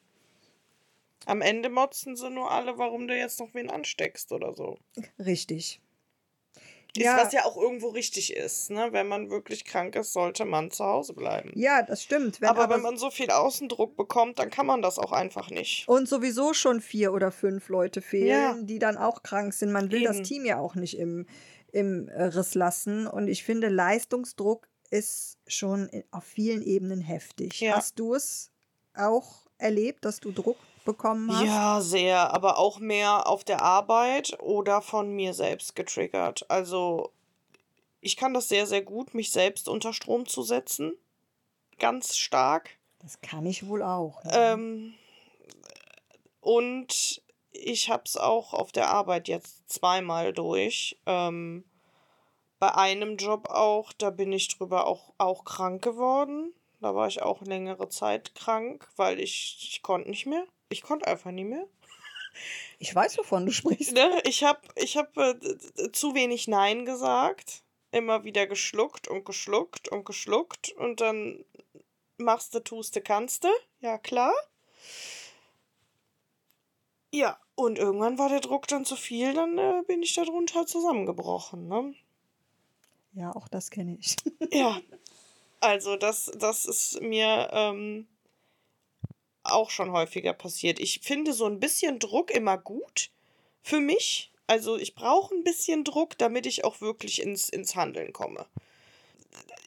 Am 1.29 1.43
Ende 1.43 1.69
motzen 1.69 2.17
sie 2.17 2.31
nur 2.31 2.51
alle, 2.51 2.79
warum 2.79 3.07
du 3.07 3.15
jetzt 3.17 3.39
noch 3.39 3.53
wen 3.53 3.69
ansteckst 3.71 4.33
oder 4.33 4.55
so. 4.55 4.79
Richtig. 5.19 5.81
Ist, 6.97 7.05
Ja. 7.05 7.19
was 7.19 7.33
ja 7.35 7.45
auch 7.45 7.57
irgendwo 7.59 7.89
richtig 7.89 8.35
ist. 8.35 8.71
Ne? 8.71 8.89
Wenn 8.93 9.09
man 9.09 9.29
wirklich 9.31 9.65
krank 9.67 9.95
ist, 9.95 10.15
sollte 10.15 10.47
man 10.47 10.71
zu 10.71 10.85
Hause 10.85 11.13
bleiben. 11.13 11.53
Ja, 11.55 11.83
das 11.83 12.03
stimmt. 12.03 12.41
Wenn 12.41 12.49
aber, 12.49 12.71
wenn 12.71 12.81
man 12.81 12.97
so 12.97 13.11
viel 13.11 13.31
Außendruck 13.31 13.95
bekommt, 13.95 14.39
dann 14.39 14.49
kann 14.51 14.65
man 14.67 14.81
das 14.81 14.99
auch 14.99 15.13
einfach 15.13 15.51
nicht. 15.51 15.87
und 15.87 16.09
sowieso 16.09 16.55
schon 16.55 16.81
vier 16.81 17.13
oder 17.13 17.31
fünf 17.31 17.69
Leute 17.69 18.01
fehlen, 18.01 18.29
Ja. 18.29 18.57
die 18.63 18.79
dann 18.79 18.97
auch 18.97 19.23
krank 19.23 19.53
sind. 19.53 19.71
Man 19.71 19.93
will 19.93 20.05
das 20.05 20.17
Eben. 20.17 20.25
Team 20.25 20.45
ja 20.47 20.59
auch 20.59 20.75
nicht 20.77 20.99
im, 20.99 21.27
im 21.73 22.09
äh, 22.09 22.23
Riss 22.25 22.55
lassen. 22.55 23.07
Und 23.07 23.29
ich 23.29 23.45
finde, 23.45 23.69
Leistungsdruck 23.69 24.67
ist 24.91 25.37
schon 25.47 25.89
in- 25.91 26.05
auf 26.11 26.25
vielen 26.25 26.63
Ebenen 26.63 27.03
heftig. 27.03 27.61
Ja. 27.61 27.77
Hast 27.77 27.99
du 27.99 28.15
es 28.15 28.51
auch 28.95 29.47
erlebt, 29.59 30.07
dass 30.07 30.21
du 30.21 30.33
Druck 30.33 30.57
bekommen 30.89 31.31
hast? 31.31 31.45
Ja, 31.45 31.81
sehr, 31.83 32.33
aber 32.33 32.57
auch 32.57 32.79
mehr 32.79 33.27
auf 33.27 33.45
der 33.45 33.61
Arbeit 33.63 34.39
oder 34.41 34.81
von 34.81 35.11
mir 35.11 35.35
selbst 35.35 35.77
getriggert. 35.77 36.47
Also, 36.49 37.13
ich 38.01 38.17
kann 38.17 38.33
das 38.33 38.49
sehr, 38.49 38.67
sehr 38.67 38.81
gut, 38.81 39.13
mich 39.13 39.31
selbst 39.31 39.69
unter 39.69 39.93
Strom 39.93 40.25
zu 40.25 40.43
setzen. 40.43 40.95
Ganz 41.79 42.17
stark. 42.17 42.71
Das 43.01 43.21
kann 43.21 43.45
ich 43.45 43.69
wohl 43.69 43.83
auch. 43.83 44.25
ne? 44.25 44.31
Ähm, 44.35 44.95
und 46.41 47.23
ich 47.53 47.91
habe 47.91 48.05
es 48.07 48.17
auch 48.17 48.55
auf 48.55 48.73
der 48.73 48.89
Arbeit 48.89 49.29
jetzt 49.29 49.71
zweimal 49.71 50.33
durch. 50.33 50.99
Ähm, 51.05 51.65
bei 52.59 52.75
einem 52.75 53.19
Job 53.19 53.51
auch, 53.51 53.93
da 53.93 54.09
bin 54.09 54.33
ich 54.33 54.49
drüber 54.49 54.87
auch, 54.87 55.13
auch 55.19 55.45
krank 55.45 55.85
geworden. 55.85 56.55
Da 56.81 56.95
war 56.95 57.09
ich 57.09 57.21
auch 57.21 57.43
längere 57.43 57.91
Zeit 57.91 58.35
krank, 58.35 58.89
weil 58.97 59.21
ich, 59.21 59.59
ich 59.61 59.83
konnte 59.83 60.09
nicht 60.09 60.25
mehr. 60.25 60.45
Ich 60.69 60.83
konnte 60.83 61.07
einfach 61.07 61.31
nicht 61.31 61.47
mehr. 61.47 61.67
Ich 62.79 62.95
weiß, 62.95 63.19
wovon 63.19 63.47
du 63.47 63.53
sprichst. 63.53 63.93
Ne? 63.93 64.21
Ich 64.25 64.45
habe 64.45 64.61
ich 64.77 64.97
hab, 64.97 65.17
äh, 65.17 65.35
zu 65.93 66.15
wenig 66.15 66.47
Nein 66.49 66.85
gesagt. 66.85 67.63
Immer 67.91 68.25
wieder 68.25 68.47
geschluckt 68.47 69.09
und 69.09 69.25
geschluckt 69.25 69.89
und 69.89 70.05
geschluckt. 70.05 70.71
Und 70.73 71.01
dann 71.01 71.45
machst 72.19 72.55
du, 72.55 72.61
tust 72.61 72.95
du, 72.95 73.01
kannst 73.01 73.45
du. 73.45 73.49
Ja, 73.81 73.99
klar. 73.99 74.35
Ja, 77.13 77.41
und 77.55 77.79
irgendwann 77.79 78.19
war 78.19 78.29
der 78.29 78.41
Druck 78.41 78.69
dann 78.69 78.85
zu 78.85 78.95
viel, 78.95 79.33
dann 79.33 79.57
äh, 79.57 79.83
bin 79.87 80.03
ich 80.03 80.15
darunter 80.15 80.67
zusammengebrochen. 80.67 81.67
Ne? 81.67 81.95
Ja, 83.15 83.35
auch 83.35 83.49
das 83.49 83.71
kenne 83.71 83.97
ich. 83.99 84.17
Ja, 84.53 84.81
also 85.61 85.97
das, 85.97 86.31
das 86.37 86.67
ist 86.67 87.01
mir 87.01 87.49
ähm, 87.53 88.07
auch 89.53 89.71
schon 89.71 89.93
häufiger 89.93 90.33
passiert. 90.33 90.81
Ich 90.81 91.01
finde 91.03 91.33
so 91.33 91.47
ein 91.47 91.61
bisschen 91.61 91.99
Druck 91.99 92.31
immer 92.31 92.59
gut 92.59 93.11
für 93.63 93.81
mich. 93.81 94.33
Also 94.47 94.77
ich 94.77 94.95
brauche 94.95 95.35
ein 95.35 95.45
bisschen 95.45 95.85
Druck, 95.85 96.17
damit 96.19 96.47
ich 96.47 96.65
auch 96.65 96.81
wirklich 96.81 97.21
ins, 97.23 97.49
ins 97.49 97.77
Handeln 97.77 98.13
komme. 98.13 98.47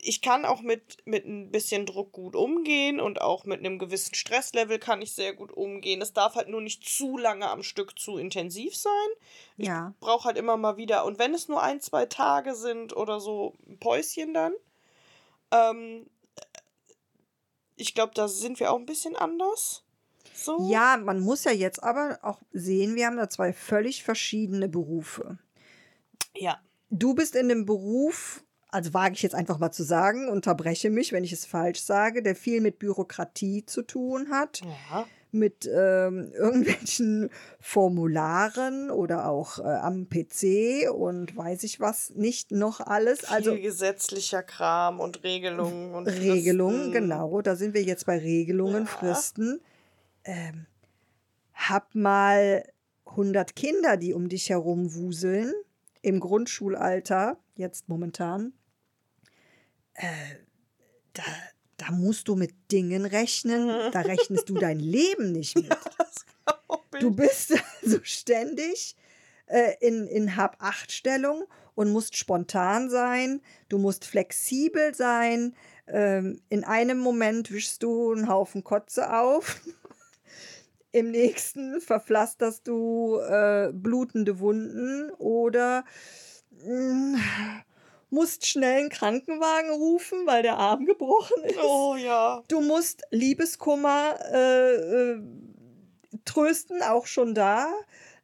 Ich 0.04 0.24
kann 0.24 0.46
auch 0.46 0.62
mit, 0.62 0.98
mit 1.06 1.28
ein 1.28 1.52
bisschen 1.52 1.86
Druck 1.86 2.12
gut 2.12 2.36
umgehen 2.36 3.00
und 3.00 3.22
auch 3.22 3.46
mit 3.46 3.60
einem 3.60 3.78
gewissen 3.78 4.16
Stresslevel 4.16 4.80
kann 4.80 5.04
ich 5.04 5.12
sehr 5.12 5.34
gut 5.34 5.52
umgehen. 5.52 6.02
Es 6.02 6.14
darf 6.14 6.34
halt 6.34 6.50
nur 6.50 6.62
nicht 6.62 6.84
zu 6.90 7.20
lange 7.20 7.48
am 7.48 7.62
Stück 7.62 8.00
zu 8.00 8.18
intensiv 8.18 8.76
sein 8.76 8.92
ja. 9.62 9.94
brauche 10.00 10.26
halt 10.26 10.38
immer 10.38 10.58
mal 10.58 10.78
wieder. 10.78 11.06
Und 11.06 11.20
wenn 11.20 11.34
es 11.34 11.48
nur 11.48 11.62
ein, 11.62 11.80
zwei 11.82 12.06
Tage 12.06 12.56
sind 12.56 12.96
oder 12.96 13.20
so, 13.20 13.54
ein 13.68 13.78
Päuschen 13.80 14.34
dann. 14.34 14.54
Ähm, 15.52 16.08
ich 17.82 17.94
glaube, 17.94 18.14
da 18.16 18.28
sind 18.28 18.60
wir 18.60 18.72
auch 18.72 18.78
ein 18.80 18.86
bisschen 18.86 19.16
anders. 19.16 19.84
So. 20.34 20.70
Ja, 20.72 20.98
man 20.98 21.20
muss 21.20 21.44
ja 21.44 21.52
jetzt 21.52 21.84
aber 21.84 22.20
auch 22.22 22.40
sehen, 22.54 22.96
wir 22.96 23.08
haben 23.08 23.18
da 23.18 23.30
zwei 23.30 23.54
völlig 23.54 24.04
verschiedene 24.04 24.70
Berufe. 24.70 25.38
Ja. 26.36 26.60
Du 26.90 27.14
bist 27.14 27.36
in 27.36 27.50
dem 27.50 27.66
Beruf, 27.66 28.44
also 28.70 28.94
wage 28.94 29.14
ich 29.16 29.22
jetzt 29.22 29.36
einfach 29.36 29.60
mal 29.60 29.72
zu 29.72 29.84
sagen, 29.84 30.30
unterbreche 30.30 30.90
mich, 30.90 31.12
wenn 31.12 31.24
ich 31.24 31.32
es 31.34 31.46
falsch 31.46 31.82
sage, 31.82 32.24
der 32.24 32.36
viel 32.36 32.62
mit 32.62 32.80
Bürokratie 32.80 33.66
zu 33.66 33.82
tun 33.82 34.30
hat, 34.30 34.62
Ja. 34.62 35.06
Mit 35.34 35.66
ähm, 35.66 36.32
irgendwelchen 36.38 37.30
Formularen 37.60 38.92
oder 38.92 39.28
auch 39.30 39.60
äh, 39.60 39.64
am 39.64 40.08
PC 40.10 40.92
und 40.92 41.36
weiß 41.36 41.64
ich 41.64 41.80
was 41.80 42.12
nicht 42.12 42.52
noch 42.52 42.80
alles. 42.80 43.26
Also 43.26 43.54
Viel 43.54 43.62
gesetzlicher 43.62 44.44
Kram 44.44 45.00
und 45.00 45.24
Regelungen 45.24 45.94
und 45.94 46.08
Regelungen, 46.08 46.92
genau. 46.92 47.42
Da 47.42 47.56
sind 47.56 47.74
wir 47.74 47.84
jetzt 47.84 48.06
bei 48.06 48.18
Regelungen, 48.18 48.84
Ja. 48.84 48.86
Fristen. 48.86 49.62
Ähm, 50.24 50.66
hab 51.54 51.94
mal 51.96 52.64
100 53.06 53.56
Kinder, 53.56 53.98
die 53.98 54.14
um 54.14 54.30
dich 54.30 54.50
herum 54.50 54.94
wuseln, 54.94 55.54
im 56.02 56.20
Grundschulalter, 56.20 57.38
jetzt 57.56 57.90
momentan. 57.90 58.54
Äh, 59.94 60.08
da, 61.14 61.24
da 61.82 61.92
musst 61.92 62.28
du 62.28 62.36
mit 62.36 62.54
Dingen 62.72 63.06
rechnen, 63.08 63.92
da 63.92 64.02
rechnest 64.02 64.50
du 64.50 64.54
dein 64.54 64.80
Leben 64.80 65.32
nicht 65.32 65.56
mit. 65.56 65.76
Ich. 66.94 67.00
Du 67.00 67.12
bist 67.12 67.54
also 67.82 68.00
ständig 68.04 68.98
äh, 69.48 69.74
in, 69.80 70.06
in 70.08 70.36
Hab-Acht-Stellung 70.36 71.46
und 71.74 71.90
musst 71.90 72.18
spontan 72.18 72.90
sein, 72.90 73.42
du 73.70 73.78
musst 73.78 74.04
flexibel 74.06 74.94
sein. 74.94 75.56
Ähm, 75.88 76.42
in 76.50 76.66
einem 76.66 77.00
Moment 77.00 77.50
wischst 77.52 77.82
du 77.82 78.12
einen 78.12 78.28
Haufen 78.28 78.64
Kotze 78.66 79.14
auf. 79.18 79.62
Im 80.92 81.12
nächsten 81.12 81.80
verpflasterst 81.80 82.68
du 82.68 83.18
äh, 83.20 83.72
blutende 83.74 84.40
Wunden 84.40 85.12
oder 85.12 85.86
mh, 86.66 87.18
musst 88.12 88.46
schnell 88.46 88.82
einen 88.82 88.90
Krankenwagen 88.90 89.72
rufen, 89.72 90.28
weil 90.28 90.44
der 90.44 90.58
Arm 90.58 90.86
gebrochen 90.86 91.44
ist. 91.46 91.58
Oh 91.64 91.96
ja. 91.96 92.44
Du 92.48 92.62
musst 92.62 93.04
Liebeskummer 93.10 94.20
äh, 94.32 94.76
äh, 94.76 95.22
trösten, 96.26 96.84
auch 96.84 97.08
schon 97.08 97.34
da. 97.34 97.74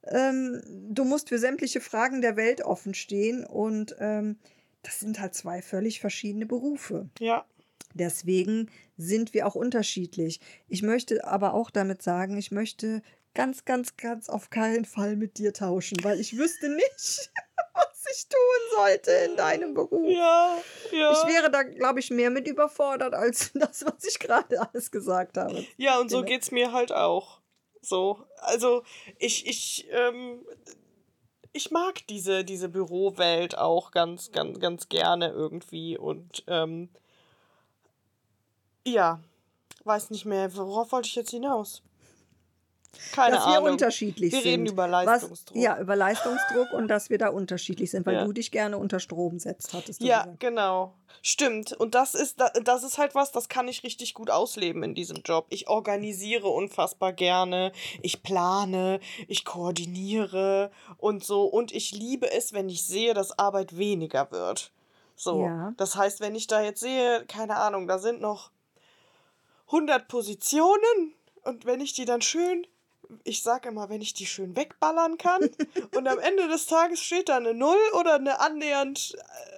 Ähm, 0.03 0.61
du 0.89 1.03
musst 1.03 1.29
für 1.29 1.39
sämtliche 1.39 1.81
Fragen 1.81 2.21
der 2.21 2.35
Welt 2.35 2.61
offen 2.61 2.93
stehen 2.93 3.45
und 3.45 3.95
ähm, 3.99 4.37
das 4.83 4.99
sind 4.99 5.19
halt 5.19 5.33
zwei 5.33 5.61
völlig 5.61 5.99
verschiedene 5.99 6.45
Berufe. 6.45 7.09
Ja. 7.19 7.45
Deswegen 7.93 8.69
sind 8.97 9.33
wir 9.33 9.47
auch 9.47 9.55
unterschiedlich. 9.55 10.39
Ich 10.67 10.83
möchte 10.83 11.25
aber 11.25 11.53
auch 11.53 11.71
damit 11.71 12.01
sagen, 12.01 12.37
ich 12.37 12.51
möchte 12.51 13.01
ganz, 13.33 13.65
ganz, 13.65 13.97
ganz 13.97 14.29
auf 14.29 14.49
keinen 14.49 14.85
Fall 14.85 15.15
mit 15.15 15.37
dir 15.37 15.53
tauschen, 15.53 15.97
weil 16.03 16.19
ich 16.19 16.37
wüsste 16.37 16.69
nicht, 16.69 17.31
ich 18.11 18.27
tun 18.27 18.77
sollte 18.77 19.11
in 19.11 19.35
deinem 19.35 19.73
Beruf. 19.73 20.09
Ja. 20.09 20.57
Ja. 20.91 21.11
Ich 21.11 21.27
wäre 21.33 21.49
da, 21.51 21.63
glaube 21.63 21.99
ich, 21.99 22.09
mehr 22.09 22.29
mit 22.29 22.47
überfordert 22.47 23.13
als 23.13 23.51
das, 23.55 23.85
was 23.85 24.03
ich 24.05 24.19
gerade 24.19 24.59
alles 24.61 24.91
gesagt 24.91 25.37
habe. 25.37 25.65
Ja, 25.77 25.99
und 25.99 26.09
so 26.09 26.17
Genau. 26.17 26.27
geht's 26.27 26.51
mir 26.51 26.71
halt 26.71 26.91
auch. 26.91 27.39
So. 27.81 28.23
Also, 28.37 28.83
ich, 29.17 29.47
ich, 29.47 29.87
ähm, 29.91 30.45
ich 31.53 31.71
mag 31.71 32.05
diese, 32.07 32.43
diese 32.43 32.69
Bürowelt 32.69 33.57
auch 33.57 33.91
ganz, 33.91 34.31
ganz, 34.31 34.59
ganz 34.59 34.89
gerne 34.89 35.29
irgendwie. 35.29 35.97
Und 35.97 36.43
ähm, 36.47 36.89
ja, 38.85 39.19
weiß 39.83 40.09
nicht 40.11 40.25
mehr, 40.25 40.55
worauf 40.55 40.91
wollte 40.91 41.07
ich 41.07 41.15
jetzt 41.15 41.31
hinaus? 41.31 41.81
Keine 43.13 43.35
dass 43.35 43.45
wir 43.45 43.57
Ahnung. 43.57 43.71
unterschiedlich 43.73 44.31
Wir 44.31 44.41
sind. 44.41 44.49
reden 44.51 44.65
über 44.65 44.89
Was- 44.91 45.05
Leistungsdruck. 45.05 45.57
ja, 45.57 45.79
über 45.79 45.95
Leistungsdruck 45.95 46.71
und 46.73 46.87
dass 46.87 47.09
wir 47.09 47.17
da 47.17 47.29
unterschiedlich 47.29 47.91
sind, 47.91 48.05
weil 48.05 48.15
Ja. 48.15 48.25
du 48.25 48.31
dich 48.33 48.49
gerne 48.51 48.77
unter 48.77 48.99
Strom 48.99 49.39
setzt, 49.39 49.73
hattest 49.73 50.01
du 50.01 50.05
Ja, 50.05 50.23
gesagt. 50.23 50.39
genau. 50.39 50.93
Stimmt. 51.21 51.73
Und 51.73 51.95
das 51.95 52.15
ist, 52.15 52.39
da- 52.39 52.51
das 52.63 52.83
ist 52.83 52.97
halt 52.97 53.13
was, 53.15 53.31
das 53.31 53.49
kann 53.49 53.67
ich 53.67 53.83
richtig 53.83 54.13
gut 54.13 54.29
ausleben 54.29 54.83
in 54.83 54.93
diesem 54.95 55.17
Job. 55.23 55.45
Ich 55.49 55.67
organisiere 55.67 56.47
unfassbar 56.47 57.11
gerne. 57.13 57.71
Ich 58.01 58.23
plane, 58.23 58.99
ich 59.27 59.43
koordiniere 59.45 60.71
und 60.97 61.23
so. 61.23 61.43
Und 61.45 61.71
ich 61.73 61.91
liebe 61.91 62.31
es, 62.31 62.53
wenn 62.53 62.69
ich 62.69 62.85
sehe, 62.85 63.13
dass 63.13 63.37
Arbeit 63.37 63.77
weniger 63.77 64.31
wird. 64.31 64.71
So. 65.15 65.43
Ja. 65.43 65.73
Das 65.77 65.95
heißt, 65.95 66.19
wenn 66.19 66.35
ich 66.35 66.47
da 66.47 66.61
jetzt 66.61 66.79
sehe, 66.79 67.25
keine 67.27 67.57
Ahnung, 67.57 67.87
da 67.87 67.97
sind 67.99 68.21
noch 68.21 68.51
100 69.71 70.07
Positionen 70.07 71.13
und 71.43 71.65
wenn 71.65 71.81
ich 71.81 71.93
die 71.93 72.05
dann 72.05 72.21
schön, 72.21 72.65
ich 73.23 73.41
sage 73.43 73.69
immer, 73.69 73.89
wenn 73.89 74.01
ich 74.01 74.13
die 74.13 74.25
schön 74.25 74.55
wegballern 74.55 75.17
kann 75.17 75.49
und 75.95 76.07
am 76.07 76.19
Ende 76.19 76.47
des 76.47 76.65
Tages 76.65 77.01
steht 77.01 77.29
da 77.29 77.37
eine 77.37 77.53
Null 77.53 77.77
oder 77.93 78.15
eine 78.15 78.39
annähernd 78.39 79.15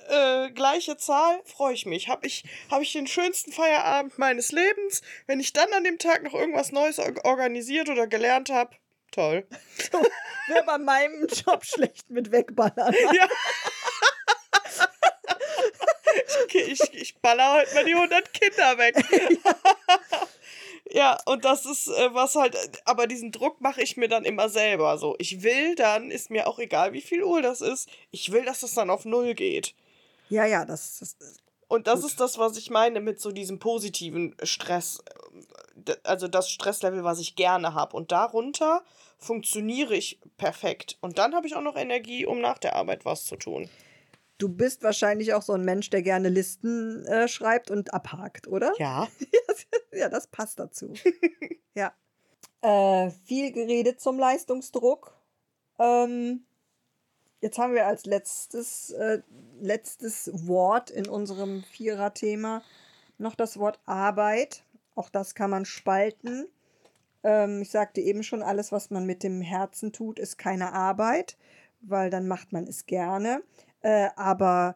äh, 0.10 0.50
gleiche 0.52 0.98
Zahl, 0.98 1.40
freue 1.46 1.74
ich 1.74 1.86
mich. 1.86 2.10
Habe 2.10 2.26
ich, 2.28 2.44
hab 2.72 2.82
ich 2.82 2.94
den 2.94 3.08
schönsten 3.08 3.52
Feierabend 3.52 4.18
meines 4.18 4.52
Lebens. 4.52 5.02
Wenn 5.28 5.40
ich 5.40 5.54
dann 5.54 5.72
an 5.74 5.84
dem 5.84 6.00
Tag 6.00 6.24
noch 6.24 6.34
irgendwas 6.34 6.72
Neues 6.72 7.00
or- 7.00 7.24
organisiert 7.26 7.90
oder 7.90 8.08
gelernt 8.08 8.50
habe, 8.50 8.76
toll. 9.12 9.46
Wäre 10.48 10.64
bei 10.66 10.78
meinem 10.78 11.28
Job 11.28 11.64
schlecht 11.64 12.10
mit 12.10 12.32
wegballern. 12.32 12.94
Ja. 13.14 13.28
Okay, 16.44 16.62
ich, 16.64 16.82
ich 16.94 17.16
baller 17.20 17.54
heute 17.54 17.76
mal 17.76 17.86
die 17.86 17.94
100 17.94 18.34
Kinder 18.34 18.78
weg. 18.78 18.96
Ja, 19.46 20.28
und 21.26 21.46
das 21.46 21.66
ist 21.66 21.88
äh, 21.88 22.14
was 22.14 22.36
halt, 22.36 22.56
aber 22.86 23.06
diesen 23.08 23.32
Druck 23.32 23.62
mache 23.62 23.82
ich 23.82 23.96
mir 23.98 24.08
dann 24.08 24.26
immer 24.26 24.50
selber 24.50 24.98
so. 24.98 25.16
Ich 25.20 25.44
will 25.44 25.76
dann, 25.76 26.10
ist 26.12 26.30
mir 26.32 26.48
auch 26.48 26.60
egal, 26.60 26.94
wie 26.94 27.02
viel 27.02 27.24
Uhr 27.24 27.42
das 27.42 27.62
ist, 27.62 27.90
ich 28.12 28.32
will, 28.32 28.46
dass 28.46 28.62
das 28.62 28.74
dann 28.74 28.90
auf 28.90 29.06
Null 29.06 29.34
geht. 29.36 29.74
Ja, 30.30 30.46
ja, 30.46 30.66
das, 30.66 31.00
das 31.00 31.16
Und 31.68 31.88
das 31.88 32.04
ist 32.04 32.20
das, 32.20 32.38
was 32.38 32.58
ich 32.58 32.70
meine 32.70 33.02
mit 33.02 33.20
so 33.20 33.32
diesem 33.32 33.60
positiven 33.60 34.36
Stress. 34.44 35.04
D- 35.76 35.96
Also 36.04 36.28
das 36.28 36.50
Stresslevel, 36.50 37.04
was 37.04 37.20
ich 37.20 37.36
gerne 37.36 37.74
habe. 37.74 37.96
Und 37.96 38.12
darunter 38.12 38.84
funktioniere 39.18 39.96
ich 39.96 40.20
perfekt. 40.38 40.98
Und 41.02 41.18
dann 41.18 41.36
habe 41.36 41.46
ich 41.48 41.56
auch 41.56 41.62
noch 41.62 41.76
Energie, 41.76 42.26
um 42.26 42.42
nach 42.42 42.58
der 42.58 42.76
Arbeit 42.76 43.06
was 43.06 43.26
zu 43.26 43.36
tun. 43.36 43.70
Du 44.40 44.48
bist 44.48 44.84
wahrscheinlich 44.84 45.34
auch 45.34 45.42
so 45.42 45.54
ein 45.54 45.66
Mensch, 45.66 45.90
der 45.90 46.02
gerne 46.02 46.30
Listen 46.30 47.06
äh, 47.06 47.28
schreibt 47.28 47.70
und 47.70 47.94
abhakt, 47.94 48.48
oder? 48.48 48.74
Ja. 48.80 49.08
Ja, 49.92 50.08
das 50.08 50.28
passt 50.28 50.60
dazu. 50.60 50.94
ja. 51.74 51.92
Äh, 52.62 53.10
viel 53.26 53.52
geredet 53.52 54.00
zum 54.00 54.18
Leistungsdruck. 54.20 55.14
Ähm, 55.78 56.46
jetzt 57.42 57.58
haben 57.58 57.74
wir 57.74 57.88
als 57.88 58.06
letztes, 58.06 58.92
äh, 58.92 59.22
letztes 59.60 60.30
Wort 60.48 60.90
in 60.92 61.08
unserem 61.10 61.64
Vierer-Thema 61.64 62.62
noch 63.18 63.36
das 63.36 63.58
Wort 63.58 63.80
Arbeit. 63.86 64.64
Auch 64.96 65.10
das 65.10 65.36
kann 65.36 65.50
man 65.50 65.66
spalten. 65.66 66.48
Ähm, 67.24 67.62
ich 67.62 67.72
sagte 67.72 68.00
eben 68.00 68.24
schon, 68.24 68.44
alles, 68.44 68.72
was 68.72 68.90
man 68.90 69.06
mit 69.06 69.24
dem 69.24 69.42
Herzen 69.42 69.92
tut, 69.92 70.20
ist 70.20 70.38
keine 70.38 70.74
Arbeit, 70.74 71.38
weil 71.82 72.10
dann 72.10 72.28
macht 72.28 72.54
man 72.54 72.66
es 72.68 72.86
gerne. 72.86 73.44
Äh, 73.82 74.10
aber 74.16 74.76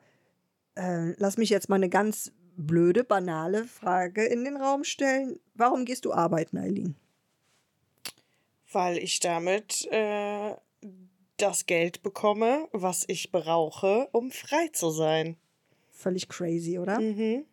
äh, 0.76 1.14
lass 1.18 1.38
mich 1.38 1.50
jetzt 1.50 1.70
mal 1.70 1.76
eine 1.76 1.90
ganz 1.90 2.32
blöde, 2.56 3.04
banale 3.04 3.66
Frage 3.66 4.26
in 4.26 4.44
den 4.44 4.58
Raum 4.58 4.84
stellen. 4.84 5.40
Warum 5.56 5.86
gehst 5.86 6.06
du 6.06 6.14
arbeiten, 6.14 6.58
Eileen? 6.58 6.96
Weil 8.72 8.98
ich 8.98 9.20
damit 9.20 9.88
äh, 9.92 10.56
das 11.38 11.66
Geld 11.66 12.04
bekomme, 12.04 12.68
was 12.72 13.04
ich 13.08 13.32
brauche, 13.32 14.08
um 14.12 14.32
frei 14.32 14.70
zu 14.70 14.90
sein. 14.90 15.38
Völlig 15.92 16.28
crazy, 16.30 16.80
oder? 16.80 17.00
Mhm. 17.00 17.46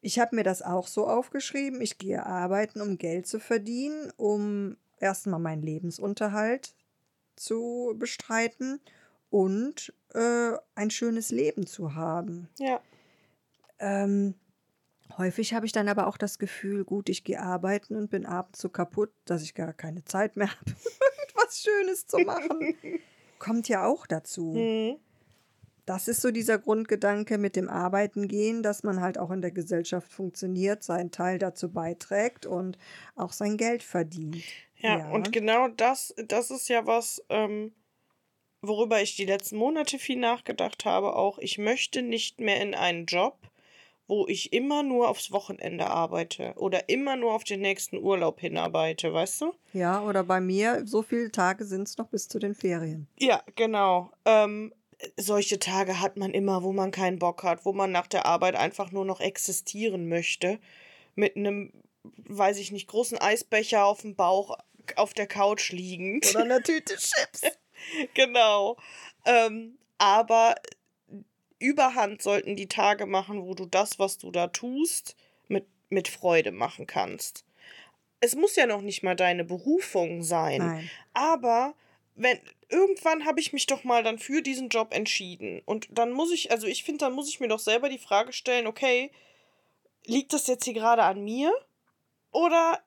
Ich 0.00 0.18
habe 0.18 0.36
mir 0.36 0.44
das 0.44 0.62
auch 0.62 0.86
so 0.86 1.06
aufgeschrieben. 1.06 1.80
Ich 1.80 1.98
gehe 1.98 2.24
arbeiten, 2.24 2.80
um 2.80 2.98
Geld 2.98 3.26
zu 3.26 3.40
verdienen, 3.40 4.12
um 4.16 4.76
erstmal 5.00 5.40
meinen 5.40 5.62
Lebensunterhalt 5.62 6.74
zu 7.36 7.94
bestreiten 7.96 8.80
und 9.30 9.92
äh, 10.14 10.52
ein 10.74 10.90
schönes 10.90 11.30
Leben 11.30 11.66
zu 11.66 11.94
haben. 11.94 12.48
Ja. 12.58 12.80
Ähm, 13.78 14.34
häufig 15.16 15.54
habe 15.54 15.66
ich 15.66 15.72
dann 15.72 15.88
aber 15.88 16.06
auch 16.06 16.16
das 16.16 16.38
Gefühl, 16.38 16.84
gut, 16.84 17.08
ich 17.08 17.24
gehe 17.24 17.40
arbeiten 17.40 17.96
und 17.96 18.10
bin 18.10 18.26
abends 18.26 18.60
so 18.60 18.68
kaputt, 18.68 19.10
dass 19.24 19.42
ich 19.42 19.54
gar 19.54 19.72
keine 19.72 20.04
Zeit 20.04 20.36
mehr 20.36 20.50
habe, 20.60 20.70
irgendwas 20.70 21.60
Schönes 21.60 22.06
zu 22.06 22.18
machen. 22.18 22.74
Kommt 23.38 23.68
ja 23.68 23.86
auch 23.86 24.06
dazu. 24.06 24.54
Mhm. 24.54 24.96
Das 25.86 26.06
ist 26.06 26.20
so 26.20 26.30
dieser 26.30 26.58
Grundgedanke 26.58 27.38
mit 27.38 27.56
dem 27.56 27.70
Arbeiten 27.70 28.28
gehen, 28.28 28.62
dass 28.62 28.82
man 28.82 29.00
halt 29.00 29.16
auch 29.16 29.30
in 29.30 29.40
der 29.40 29.52
Gesellschaft 29.52 30.12
funktioniert, 30.12 30.82
seinen 30.82 31.10
Teil 31.10 31.38
dazu 31.38 31.72
beiträgt 31.72 32.44
und 32.44 32.76
auch 33.16 33.32
sein 33.32 33.56
Geld 33.56 33.82
verdient. 33.82 34.42
Ja, 34.76 35.08
und 35.08 35.32
genau 35.32 35.68
das, 35.68 36.14
das 36.26 36.50
ist 36.50 36.68
ja 36.68 36.84
was, 36.84 37.24
ähm, 37.30 37.72
worüber 38.62 39.00
ich 39.00 39.16
die 39.16 39.24
letzten 39.24 39.56
Monate 39.56 39.98
viel 39.98 40.18
nachgedacht 40.18 40.84
habe. 40.84 41.16
Auch 41.16 41.38
ich 41.38 41.58
möchte 41.58 42.02
nicht 42.02 42.40
mehr 42.40 42.60
in 42.60 42.74
einen 42.74 43.06
Job, 43.06 43.38
wo 44.06 44.26
ich 44.26 44.52
immer 44.52 44.82
nur 44.82 45.08
aufs 45.08 45.32
Wochenende 45.32 45.86
arbeite 45.86 46.54
oder 46.56 46.88
immer 46.88 47.16
nur 47.16 47.34
auf 47.34 47.44
den 47.44 47.60
nächsten 47.60 47.98
Urlaub 47.98 48.40
hinarbeite, 48.40 49.12
weißt 49.12 49.42
du? 49.42 49.52
Ja, 49.72 50.02
oder 50.02 50.24
bei 50.24 50.40
mir, 50.40 50.86
so 50.86 51.02
viele 51.02 51.30
Tage 51.30 51.64
sind 51.64 51.86
es 51.88 51.98
noch 51.98 52.08
bis 52.08 52.26
zu 52.28 52.38
den 52.38 52.54
Ferien. 52.54 53.06
Ja, 53.18 53.42
genau. 53.54 54.10
Ähm, 54.24 54.72
solche 55.16 55.58
Tage 55.58 56.00
hat 56.00 56.16
man 56.16 56.32
immer, 56.32 56.62
wo 56.62 56.72
man 56.72 56.90
keinen 56.90 57.18
Bock 57.18 57.44
hat, 57.44 57.64
wo 57.64 57.72
man 57.72 57.92
nach 57.92 58.06
der 58.06 58.26
Arbeit 58.26 58.56
einfach 58.56 58.90
nur 58.90 59.04
noch 59.04 59.20
existieren 59.20 60.08
möchte. 60.08 60.58
Mit 61.14 61.36
einem, 61.36 61.72
weiß 62.02 62.58
ich 62.58 62.72
nicht, 62.72 62.88
großen 62.88 63.18
Eisbecher 63.18 63.84
auf 63.84 64.00
dem 64.00 64.16
Bauch 64.16 64.56
auf 64.96 65.12
der 65.12 65.26
Couch 65.26 65.70
liegend. 65.72 66.28
Oder 66.30 66.44
eine 66.44 66.62
Tüte 66.62 66.96
Chips. 66.96 67.42
genau. 68.14 68.76
Ähm, 69.24 69.78
aber 69.98 70.54
überhand 71.58 72.22
sollten 72.22 72.56
die 72.56 72.68
Tage 72.68 73.06
machen, 73.06 73.42
wo 73.42 73.54
du 73.54 73.66
das, 73.66 73.98
was 73.98 74.18
du 74.18 74.30
da 74.30 74.48
tust, 74.48 75.16
mit, 75.48 75.66
mit 75.88 76.08
Freude 76.08 76.52
machen 76.52 76.86
kannst. 76.86 77.44
Es 78.20 78.34
muss 78.34 78.56
ja 78.56 78.66
noch 78.66 78.82
nicht 78.82 79.02
mal 79.02 79.16
deine 79.16 79.44
Berufung 79.44 80.22
sein. 80.22 80.58
Nein. 80.58 80.90
Aber 81.14 81.74
wenn 82.14 82.38
irgendwann 82.68 83.24
habe 83.24 83.40
ich 83.40 83.52
mich 83.52 83.66
doch 83.66 83.84
mal 83.84 84.02
dann 84.02 84.18
für 84.18 84.42
diesen 84.42 84.68
Job 84.68 84.92
entschieden 84.92 85.62
und 85.64 85.88
dann 85.90 86.12
muss 86.12 86.32
ich, 86.32 86.50
also 86.50 86.66
ich 86.66 86.84
finde, 86.84 87.04
dann 87.04 87.12
muss 87.12 87.28
ich 87.28 87.40
mir 87.40 87.48
doch 87.48 87.60
selber 87.60 87.88
die 87.88 87.98
Frage 87.98 88.32
stellen, 88.32 88.66
okay, 88.66 89.10
liegt 90.04 90.32
das 90.32 90.46
jetzt 90.46 90.64
hier 90.64 90.74
gerade 90.74 91.04
an 91.04 91.22
mir 91.22 91.52
oder 92.30 92.82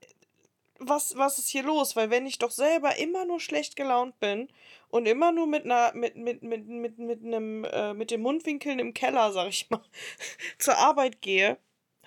was 0.82 1.16
was 1.16 1.40
ist 1.40 1.50
hier 1.50 1.64
los? 1.64 1.96
Weil 1.96 2.10
wenn 2.10 2.26
ich 2.26 2.40
doch 2.40 2.52
selber 2.52 2.98
immer 2.98 3.26
nur 3.26 3.40
schlecht 3.40 3.76
gelaunt 3.76 4.20
bin 4.20 4.50
und 4.90 5.08
immer 5.08 5.32
nur 5.32 5.48
mit 5.48 5.66
einer 5.66 5.94
mit 5.94 6.16
mit 6.16 6.44
mit 6.44 6.68
mit 6.68 6.98
mit 6.98 7.24
einem 7.24 7.64
äh, 7.66 7.94
mit 7.94 8.12
dem 8.12 8.22
Mundwinkeln 8.22 8.80
im 8.80 8.94
Keller, 8.94 9.32
sag 9.32 9.50
ich 9.50 9.70
mal, 9.70 9.84
zur 10.60 10.78
Arbeit 10.78 11.22
gehe, 11.22 11.58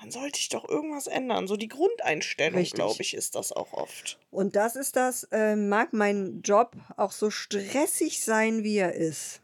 dann 0.00 0.10
sollte 0.10 0.38
ich 0.38 0.48
doch 0.48 0.68
irgendwas 0.68 1.06
ändern. 1.06 1.46
So 1.46 1.56
die 1.56 1.68
Grundeinstellung, 1.68 2.62
glaube 2.64 3.00
ich, 3.00 3.14
ist 3.14 3.36
das 3.36 3.52
auch 3.52 3.72
oft. 3.72 4.18
Und 4.30 4.56
das 4.56 4.76
ist 4.76 4.96
das, 4.96 5.24
äh, 5.30 5.56
mag 5.56 5.92
mein 5.92 6.42
Job 6.42 6.76
auch 6.96 7.12
so 7.12 7.30
stressig 7.30 8.22
sein, 8.22 8.64
wie 8.64 8.76
er 8.76 8.94
ist. 8.94 9.40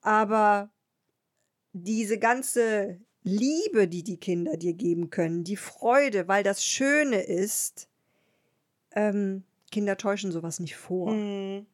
Aber 0.00 0.70
diese 1.72 2.18
ganze 2.18 3.00
Liebe, 3.22 3.88
die 3.88 4.04
die 4.04 4.18
Kinder 4.18 4.56
dir 4.56 4.72
geben 4.72 5.10
können, 5.10 5.42
die 5.42 5.56
Freude, 5.56 6.28
weil 6.28 6.44
das 6.44 6.64
Schöne 6.64 7.22
ist, 7.22 7.88
ähm, 8.96 9.44
Kinder 9.70 9.96
täuschen 9.96 10.32
sowas 10.32 10.58
nicht 10.58 10.74
vor. 10.76 11.12
Hm. 11.12 11.66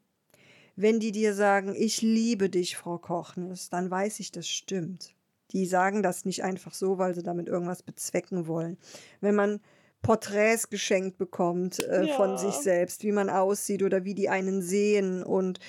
Wenn 0.77 1.01
die 1.01 1.13
dir 1.13 1.35
sagen, 1.35 1.75
ich 1.75 2.03
liebe 2.03 2.51
dich, 2.51 2.77
Frau 2.77 2.99
Kochnis, 2.99 3.71
dann 3.71 3.91
weiß 3.91 4.21
ich, 4.21 4.33
das 4.33 4.49
stimmt. 4.49 5.15
Die 5.53 5.67
sagen 5.67 6.03
das 6.03 6.25
nicht 6.25 6.43
einfach 6.45 6.73
so, 6.75 6.99
weil 6.99 7.15
sie 7.15 7.23
damit 7.23 7.47
irgendwas 7.47 7.83
bezwecken 7.83 8.47
wollen. 8.47 8.79
Wenn 9.21 9.35
man 9.35 9.61
Porträts 10.01 10.71
geschenkt 10.71 11.19
bekommt 11.19 11.79
äh, 11.79 12.07
Ja. 12.07 12.15
von 12.17 12.39
sich 12.39 12.55
selbst, 12.55 13.05
wie 13.05 13.13
man 13.13 13.31
aussieht 13.31 13.83
oder 13.83 14.05
wie 14.05 14.15
die 14.15 14.29
einen 14.29 14.63
sehen 14.63 15.23
und 15.23 15.61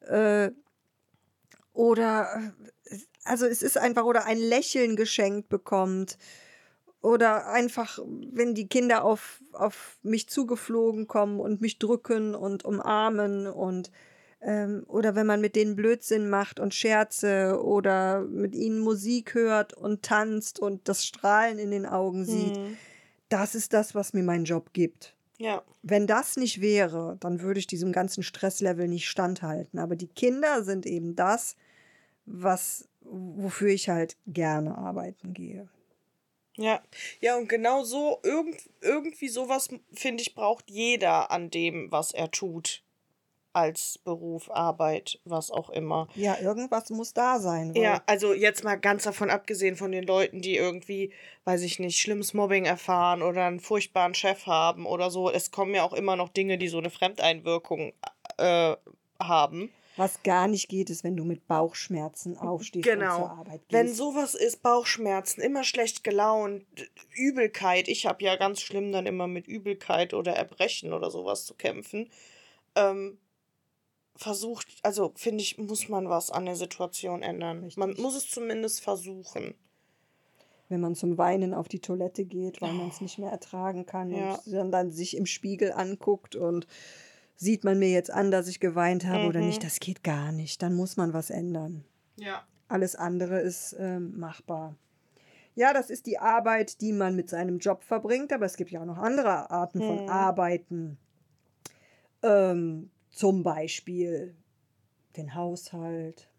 äh, 0.00 0.50
oder 1.72 2.52
äh, 2.86 2.96
also 3.24 3.46
es 3.46 3.62
ist 3.62 3.78
einfach 3.78 4.04
oder 4.04 4.24
ein 4.24 4.38
Lächeln 4.38 4.96
geschenkt 4.96 5.48
bekommt 5.48 6.18
oder 7.02 7.48
einfach, 7.48 7.98
wenn 8.32 8.54
die 8.54 8.68
Kinder 8.68 9.04
auf, 9.04 9.42
auf 9.52 9.98
mich 10.02 10.28
zugeflogen 10.28 11.08
kommen 11.08 11.40
und 11.40 11.60
mich 11.60 11.78
drücken 11.78 12.34
und 12.34 12.64
umarmen 12.64 13.46
und 13.46 13.90
ähm, 14.40 14.84
oder 14.88 15.14
wenn 15.14 15.26
man 15.26 15.40
mit 15.40 15.54
denen 15.54 15.76
Blödsinn 15.76 16.28
macht 16.28 16.58
und 16.58 16.74
Scherze 16.74 17.60
oder 17.62 18.22
mit 18.22 18.54
ihnen 18.54 18.80
Musik 18.80 19.34
hört 19.34 19.72
und 19.72 20.02
tanzt 20.02 20.58
und 20.58 20.88
das 20.88 21.04
Strahlen 21.04 21.58
in 21.58 21.70
den 21.70 21.86
Augen 21.86 22.24
sieht. 22.24 22.56
Hm. 22.56 22.76
Das 23.28 23.54
ist 23.54 23.72
das, 23.72 23.94
was 23.94 24.12
mir 24.12 24.22
mein 24.22 24.44
Job 24.44 24.72
gibt. 24.72 25.16
Ja. 25.38 25.62
Wenn 25.82 26.06
das 26.06 26.36
nicht 26.36 26.60
wäre, 26.60 27.16
dann 27.20 27.40
würde 27.40 27.58
ich 27.60 27.66
diesem 27.66 27.92
ganzen 27.92 28.22
Stresslevel 28.22 28.88
nicht 28.88 29.08
standhalten. 29.08 29.78
Aber 29.78 29.96
die 29.96 30.08
Kinder 30.08 30.62
sind 30.64 30.86
eben 30.86 31.16
das, 31.16 31.56
was, 32.26 32.88
wofür 33.00 33.68
ich 33.68 33.88
halt 33.88 34.16
gerne 34.26 34.76
arbeiten 34.76 35.34
gehe. 35.34 35.68
Ja, 36.56 36.82
ja, 37.20 37.36
und 37.36 37.48
genau 37.48 37.82
so, 37.82 38.20
irgend, 38.22 38.56
irgendwie 38.80 39.28
sowas, 39.28 39.70
finde 39.92 40.22
ich, 40.22 40.34
braucht 40.34 40.70
jeder 40.70 41.30
an 41.30 41.50
dem, 41.50 41.90
was 41.90 42.12
er 42.12 42.30
tut. 42.30 42.82
Als 43.54 43.98
Beruf, 43.98 44.50
Arbeit, 44.50 45.20
was 45.26 45.50
auch 45.50 45.68
immer. 45.68 46.08
Ja, 46.14 46.38
irgendwas 46.40 46.88
muss 46.88 47.12
da 47.12 47.38
sein. 47.38 47.74
Ja, 47.74 48.02
also 48.06 48.32
jetzt 48.32 48.64
mal 48.64 48.76
ganz 48.76 49.02
davon 49.02 49.28
abgesehen 49.28 49.76
von 49.76 49.92
den 49.92 50.04
Leuten, 50.04 50.40
die 50.40 50.56
irgendwie, 50.56 51.12
weiß 51.44 51.60
ich 51.60 51.78
nicht, 51.78 52.00
schlimmes 52.00 52.32
Mobbing 52.32 52.64
erfahren 52.64 53.20
oder 53.20 53.44
einen 53.44 53.60
furchtbaren 53.60 54.14
Chef 54.14 54.46
haben 54.46 54.86
oder 54.86 55.10
so. 55.10 55.30
Es 55.30 55.50
kommen 55.50 55.74
ja 55.74 55.84
auch 55.84 55.92
immer 55.92 56.16
noch 56.16 56.30
Dinge, 56.30 56.56
die 56.56 56.68
so 56.68 56.78
eine 56.78 56.88
Fremdeinwirkung 56.88 57.92
äh, 58.38 58.74
haben. 59.20 59.70
Was 59.96 60.22
gar 60.22 60.48
nicht 60.48 60.68
geht, 60.68 60.88
ist, 60.88 61.04
wenn 61.04 61.16
du 61.16 61.24
mit 61.24 61.46
Bauchschmerzen 61.46 62.38
aufstehst 62.38 62.86
und 62.86 62.92
zur 62.92 63.00
Genau. 63.00 63.26
Arbeit 63.26 63.60
gehst. 63.68 63.72
Wenn 63.72 63.92
sowas 63.92 64.34
ist, 64.34 64.62
Bauchschmerzen, 64.62 65.42
immer 65.42 65.64
schlecht 65.64 66.02
gelaunt, 66.02 66.64
Übelkeit. 67.14 67.88
Ich 67.88 68.06
habe 68.06 68.24
ja 68.24 68.36
ganz 68.36 68.60
schlimm 68.62 68.90
dann 68.92 69.06
immer 69.06 69.26
mit 69.26 69.46
Übelkeit 69.46 70.14
oder 70.14 70.32
Erbrechen 70.34 70.92
oder 70.94 71.10
sowas 71.10 71.44
zu 71.44 71.54
kämpfen. 71.54 72.08
Ähm, 72.74 73.18
versucht, 74.16 74.66
also 74.82 75.12
finde 75.16 75.42
ich, 75.42 75.58
muss 75.58 75.88
man 75.88 76.08
was 76.08 76.30
an 76.30 76.46
der 76.46 76.56
Situation 76.56 77.22
ändern. 77.22 77.60
Man 77.76 77.88
Richtig. 77.90 78.02
muss 78.04 78.14
es 78.16 78.30
zumindest 78.30 78.80
versuchen. 78.80 79.54
wenn 80.68 80.80
man 80.80 80.94
zum 80.94 81.18
Weinen 81.18 81.52
auf 81.52 81.68
die 81.68 81.80
Toilette 81.80 82.24
geht, 82.24 82.62
weil 82.62 82.72
man 82.72 82.88
es 82.88 83.02
nicht 83.02 83.18
mehr 83.18 83.30
ertragen 83.30 83.84
kann 83.84 84.08
Ja. 84.08 84.36
und 84.36 84.52
dann, 84.54 84.72
dann 84.72 84.90
sich 84.90 85.14
im 85.18 85.26
Spiegel 85.26 85.70
anguckt 85.70 86.34
und 86.34 86.66
sieht 87.36 87.64
man 87.64 87.78
mir 87.78 87.90
jetzt 87.90 88.10
an, 88.10 88.30
dass 88.30 88.48
ich 88.48 88.60
geweint 88.60 89.04
habe 89.06 89.26
oder 89.26 89.40
Mhm. 89.40 89.46
nicht, 89.46 89.64
das 89.64 89.80
geht 89.80 90.02
gar 90.04 90.32
nicht. 90.32 90.62
Dann 90.62 90.74
muss 90.74 90.96
man 90.96 91.12
was 91.12 91.30
ändern. 91.30 91.84
Ja. 92.16 92.46
Alles 92.68 92.94
andere 92.96 93.40
ist 93.40 93.76
ähm, 93.78 94.18
machbar. 94.18 94.76
Ja, 95.54 95.74
das 95.74 95.90
ist 95.90 96.06
die 96.06 96.18
Arbeit, 96.18 96.80
die 96.80 96.92
man 96.92 97.14
mit 97.14 97.28
seinem 97.28 97.58
Job 97.58 97.84
verbringt, 97.84 98.32
aber 98.32 98.46
es 98.46 98.56
gibt 98.56 98.70
ja 98.70 98.80
auch 98.80 98.86
noch 98.86 98.98
andere 98.98 99.50
Arten 99.50 99.82
von 99.82 100.00
Mhm. 100.00 100.08
Arbeiten. 100.08 100.98
Ähm, 102.22 102.90
zum 103.10 103.42
Beispiel 103.42 104.34
den 105.16 105.34
Haushalt 105.34 106.30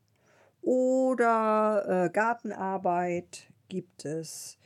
oder 0.62 2.06
äh, 2.06 2.10
Gartenarbeit 2.10 3.48
gibt 3.68 4.06
es. 4.06 4.58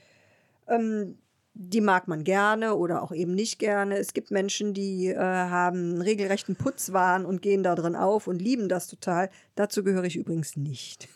Ähm, 0.68 1.18
die 1.60 1.82
mag 1.82 2.08
man 2.08 2.24
gerne 2.24 2.76
oder 2.76 3.02
auch 3.02 3.12
eben 3.12 3.34
nicht 3.34 3.58
gerne. 3.58 3.98
Es 3.98 4.14
gibt 4.14 4.30
Menschen, 4.30 4.74
die 4.74 5.08
äh, 5.08 5.18
haben 5.18 5.94
einen 5.94 6.02
regelrechten 6.02 6.56
Putzwahn 6.56 7.26
und 7.26 7.42
gehen 7.42 7.64
da 7.64 7.74
drin 7.74 7.96
auf 7.96 8.28
und 8.28 8.40
lieben 8.40 8.70
das 8.70 8.88
total. 8.88 9.30
Dazu 9.56 9.84
gehöre 9.84 10.04
ich 10.04 10.18
übrigens 10.18 10.56
nicht. 10.56 11.10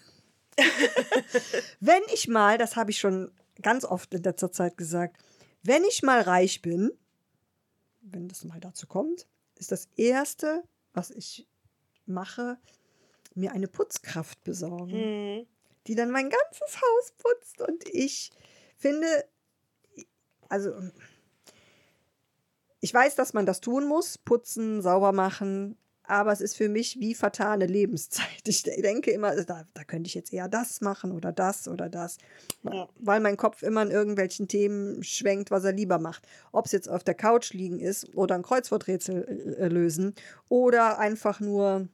wenn 1.79 2.01
ich 2.13 2.27
mal, 2.27 2.57
das 2.57 2.75
habe 2.75 2.89
ich 2.91 2.99
schon 2.99 3.31
ganz 3.61 3.85
oft 3.85 4.13
in 4.13 4.23
letzter 4.23 4.51
Zeit 4.51 4.77
gesagt, 4.77 5.17
wenn 5.63 5.83
ich 5.83 6.01
mal 6.01 6.21
reich 6.21 6.61
bin, 6.63 6.91
wenn 8.01 8.27
das 8.27 8.43
mal 8.43 8.59
dazu 8.59 8.87
kommt, 8.87 9.27
ist 9.59 9.71
das 9.71 9.87
Erste, 9.95 10.63
was 10.93 11.11
ich 11.11 11.47
mache, 12.07 12.57
mir 13.35 13.51
eine 13.51 13.67
Putzkraft 13.67 14.43
besorgen 14.43 15.37
Mhm. 15.37 15.45
die 15.87 15.95
dann 15.95 16.09
mein 16.09 16.29
ganzes 16.29 16.77
Haus 16.81 17.13
putzt. 17.17 17.61
Und 17.61 17.87
ich 17.89 18.31
finde, 18.77 19.05
also 20.51 20.71
ich 22.79 22.93
weiß, 22.93 23.15
dass 23.15 23.33
man 23.33 23.45
das 23.45 23.61
tun 23.61 23.87
muss, 23.87 24.17
putzen, 24.17 24.81
sauber 24.81 25.11
machen, 25.11 25.77
aber 26.03 26.31
es 26.31 26.41
ist 26.41 26.57
für 26.57 26.67
mich 26.67 26.99
wie 26.99 27.13
vertane 27.13 27.65
Lebenszeit. 27.67 28.27
Ich 28.45 28.63
denke 28.63 29.11
immer, 29.11 29.35
da, 29.45 29.65
da 29.73 29.83
könnte 29.83 30.07
ich 30.07 30.15
jetzt 30.15 30.33
eher 30.33 30.47
das 30.49 30.81
machen 30.81 31.11
oder 31.11 31.31
das 31.31 31.67
oder 31.67 31.89
das, 31.89 32.17
Ja. 32.63 32.89
weil 32.99 33.19
mein 33.19 33.37
Kopf 33.37 33.61
immer 33.61 33.83
in 33.83 33.91
irgendwelchen 33.91 34.47
Themen 34.47 35.03
schwenkt, 35.03 35.51
was 35.51 35.63
er 35.63 35.73
lieber 35.73 35.99
macht. 35.99 36.27
Ob 36.51 36.65
es 36.65 36.71
jetzt 36.71 36.89
auf 36.89 37.03
der 37.03 37.13
Couch 37.13 37.53
liegen 37.53 37.79
ist 37.79 38.15
oder 38.15 38.35
ein 38.35 38.41
Kreuzworträtsel 38.41 39.55
äh, 39.59 39.67
lösen 39.67 40.15
oder 40.49 40.97
einfach 40.97 41.39
nur 41.39 41.87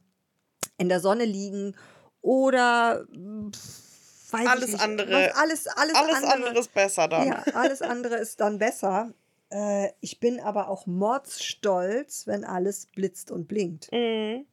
in 0.78 0.88
der 0.90 1.02
Sonne 1.02 1.26
liegen 1.26 1.76
oder 2.22 3.06
pff, 3.54 3.87
weiß 4.34 4.42
ich 4.44 4.50
Alles 4.50 4.72
nicht, 4.74 4.82
andere- 4.82 5.12
was, 5.12 5.36
alles, 5.36 5.68
alles, 5.68 5.96
Alles 5.96 6.16
andere, 6.16 6.34
andere 6.34 6.60
ist 6.60 6.74
besser 6.74 7.08
dann. 7.08 7.28
Ja, 7.28 7.44
alles 7.54 7.82
andere 7.82 8.16
ist 8.16 8.40
dann 8.40 8.58
besser. 8.58 9.14
Äh, 9.50 9.90
ich 10.02 10.20
bin 10.20 10.40
aber 10.40 10.70
auch 10.70 10.86
mordsstolz, 10.86 12.28
wenn 12.28 12.44
alles 12.44 12.88
blitzt 12.88 13.32
und 13.32 13.48
blinkt. 13.48 13.92
Mhm. 13.92 14.46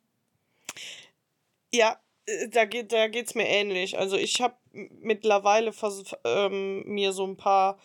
Ja, 1.73 1.99
äh, 2.27 2.49
da 2.49 2.65
geht 2.65 2.93
da 2.93 3.09
geht's 3.09 3.35
mir 3.35 3.47
ähnlich. 3.47 3.99
Also 3.99 4.17
ich 4.17 4.41
habe 4.41 4.55
mittlerweile 4.73 5.73
ähm, 6.25 6.85
mir 6.87 7.13
so 7.13 7.27
ein 7.27 7.37
paar 7.37 7.79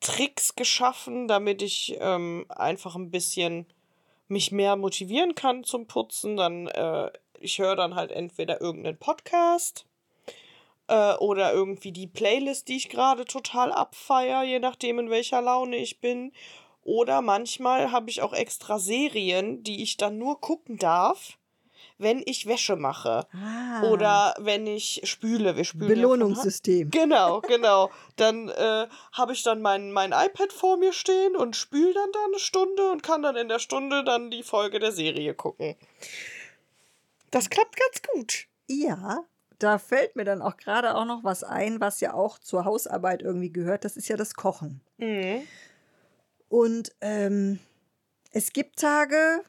Tricks 0.00 0.54
geschaffen, 0.56 1.28
damit 1.28 1.62
ich 1.62 1.96
ähm, 2.00 2.46
einfach 2.48 2.96
ein 2.96 3.10
bisschen 3.10 3.66
mich 4.28 4.50
mehr 4.52 4.76
motivieren 4.76 5.34
kann 5.34 5.64
zum 5.64 5.86
Putzen. 5.86 6.36
Dann 6.36 6.66
äh, 6.68 7.10
ich 7.38 7.58
höre 7.58 7.76
dann 7.76 7.94
halt 7.94 8.10
entweder 8.10 8.60
irgendeinen 8.60 8.98
Podcast 8.98 9.86
äh, 10.88 11.14
oder 11.14 11.52
irgendwie 11.52 11.92
die 11.92 12.06
Playlist, 12.06 12.68
die 12.68 12.76
ich 12.76 12.88
gerade 12.88 13.24
total 13.24 13.72
abfeier, 13.72 14.42
je 14.42 14.58
nachdem 14.58 14.98
in 14.98 15.10
welcher 15.10 15.42
Laune 15.42 15.76
ich 15.76 16.00
bin. 16.00 16.32
Oder 16.82 17.20
manchmal 17.20 17.90
habe 17.90 18.10
ich 18.10 18.22
auch 18.22 18.32
extra 18.32 18.78
Serien, 18.78 19.64
die 19.64 19.82
ich 19.82 19.96
dann 19.96 20.18
nur 20.18 20.40
gucken 20.40 20.78
darf, 20.78 21.36
wenn 21.98 22.22
ich 22.26 22.46
Wäsche 22.46 22.76
mache. 22.76 23.26
Ah, 23.32 23.82
Oder 23.90 24.34
wenn 24.38 24.66
ich 24.66 25.00
spüle. 25.04 25.56
Wir 25.56 25.64
spülen 25.64 25.88
ja. 25.88 25.94
Belohnungssystem. 25.96 26.90
Genau, 26.90 27.40
genau. 27.40 27.90
Dann 28.16 28.48
äh, 28.50 28.86
habe 29.12 29.32
ich 29.32 29.42
dann 29.42 29.62
mein, 29.62 29.90
mein 29.92 30.12
iPad 30.12 30.52
vor 30.52 30.76
mir 30.76 30.92
stehen 30.92 31.34
und 31.34 31.56
spüle 31.56 31.92
dann 31.92 32.12
da 32.12 32.24
eine 32.26 32.38
Stunde 32.38 32.90
und 32.92 33.02
kann 33.02 33.22
dann 33.22 33.34
in 33.34 33.48
der 33.48 33.58
Stunde 33.58 34.04
dann 34.04 34.30
die 34.30 34.42
Folge 34.42 34.78
der 34.78 34.92
Serie 34.92 35.34
gucken. 35.34 35.74
Das 37.32 37.50
klappt 37.50 37.76
ganz 37.76 38.02
gut. 38.12 38.46
Ja, 38.68 39.24
da 39.58 39.78
fällt 39.78 40.16
mir 40.16 40.24
dann 40.24 40.42
auch 40.42 40.56
gerade 40.56 40.94
auch 40.94 41.04
noch 41.04 41.24
was 41.24 41.44
ein, 41.44 41.80
was 41.80 42.00
ja 42.00 42.14
auch 42.14 42.38
zur 42.38 42.64
Hausarbeit 42.64 43.22
irgendwie 43.22 43.52
gehört. 43.52 43.84
Das 43.84 43.96
ist 43.96 44.08
ja 44.08 44.16
das 44.16 44.34
Kochen. 44.34 44.80
Mhm. 44.98 45.42
Und 46.48 46.92
ähm, 47.00 47.58
es 48.32 48.52
gibt 48.52 48.78
Tage, 48.78 49.40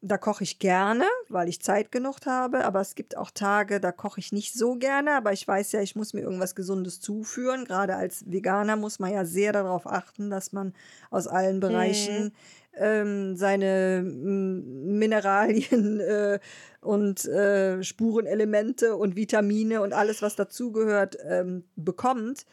da 0.00 0.18
koche 0.18 0.44
ich 0.44 0.58
gerne, 0.58 1.04
weil 1.28 1.48
ich 1.48 1.62
Zeit 1.62 1.90
genug 1.90 2.18
habe, 2.26 2.64
aber 2.64 2.80
es 2.80 2.94
gibt 2.94 3.16
auch 3.16 3.30
Tage, 3.30 3.80
da 3.80 3.92
koche 3.92 4.20
ich 4.20 4.32
nicht 4.32 4.54
so 4.54 4.76
gerne, 4.76 5.16
aber 5.16 5.32
ich 5.32 5.46
weiß 5.46 5.72
ja, 5.72 5.80
ich 5.80 5.96
muss 5.96 6.12
mir 6.12 6.20
irgendwas 6.20 6.54
Gesundes 6.54 7.00
zuführen. 7.00 7.64
Gerade 7.64 7.96
als 7.96 8.30
Veganer 8.30 8.76
muss 8.76 8.98
man 8.98 9.12
ja 9.12 9.24
sehr 9.24 9.52
darauf 9.52 9.86
achten, 9.86 10.30
dass 10.30 10.52
man 10.52 10.74
aus 11.10 11.26
allen 11.26 11.60
Bereichen 11.60 12.32
ähm, 12.76 13.36
seine 13.36 14.02
mm, 14.04 14.98
Mineralien 14.98 16.00
äh, 16.00 16.38
und 16.80 17.24
äh, 17.26 17.82
Spurenelemente 17.82 18.96
und 18.96 19.16
Vitamine 19.16 19.80
und 19.82 19.92
alles, 19.92 20.22
was 20.22 20.36
dazugehört, 20.36 21.18
ähm, 21.24 21.64
bekommt. 21.76 22.46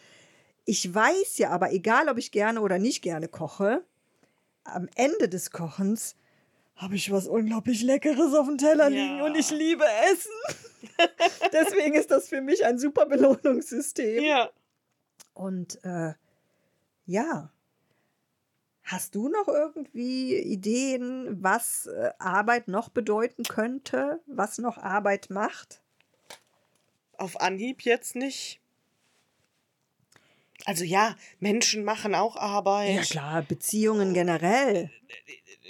Ich 0.65 0.93
weiß 0.93 1.37
ja 1.37 1.49
aber, 1.49 1.71
egal 1.73 2.09
ob 2.09 2.17
ich 2.17 2.31
gerne 2.31 2.61
oder 2.61 2.79
nicht 2.79 3.01
gerne 3.01 3.27
koche, 3.27 3.83
am 4.63 4.87
Ende 4.95 5.27
des 5.27 5.51
Kochens 5.51 6.15
habe 6.75 6.95
ich 6.95 7.11
was 7.11 7.27
unglaublich 7.27 7.83
Leckeres 7.83 8.33
auf 8.33 8.47
dem 8.47 8.57
Teller 8.57 8.89
Ja. 8.89 8.95
liegen 8.95 9.21
und 9.21 9.35
ich 9.35 9.51
liebe 9.51 9.83
Essen. 10.11 10.31
Deswegen 11.53 11.95
ist 11.95 12.11
das 12.11 12.27
für 12.29 12.41
mich 12.41 12.65
ein 12.65 12.79
super 12.79 13.05
Belohnungssystem. 13.05 14.23
Ja. 14.23 14.49
Und 15.33 15.79
äh, 15.83 16.13
ja, 17.05 17.51
hast 18.83 19.15
du 19.15 19.29
noch 19.29 19.47
irgendwie 19.47 20.35
Ideen, 20.37 21.41
was 21.41 21.87
äh, 21.87 22.11
Arbeit 22.19 22.67
noch 22.67 22.89
bedeuten 22.89 23.43
könnte, 23.43 24.19
was 24.27 24.57
noch 24.57 24.77
Arbeit 24.77 25.29
macht? 25.29 25.81
Auf 27.17 27.39
Anhieb 27.39 27.81
jetzt 27.81 28.15
nicht. 28.15 28.59
Also 30.65 30.83
ja, 30.83 31.15
Menschen 31.39 31.83
machen 31.83 32.15
auch 32.15 32.35
Arbeit. 32.35 32.95
Ja 32.95 33.01
klar, 33.01 33.41
Beziehungen 33.41 34.13
generell, 34.13 34.91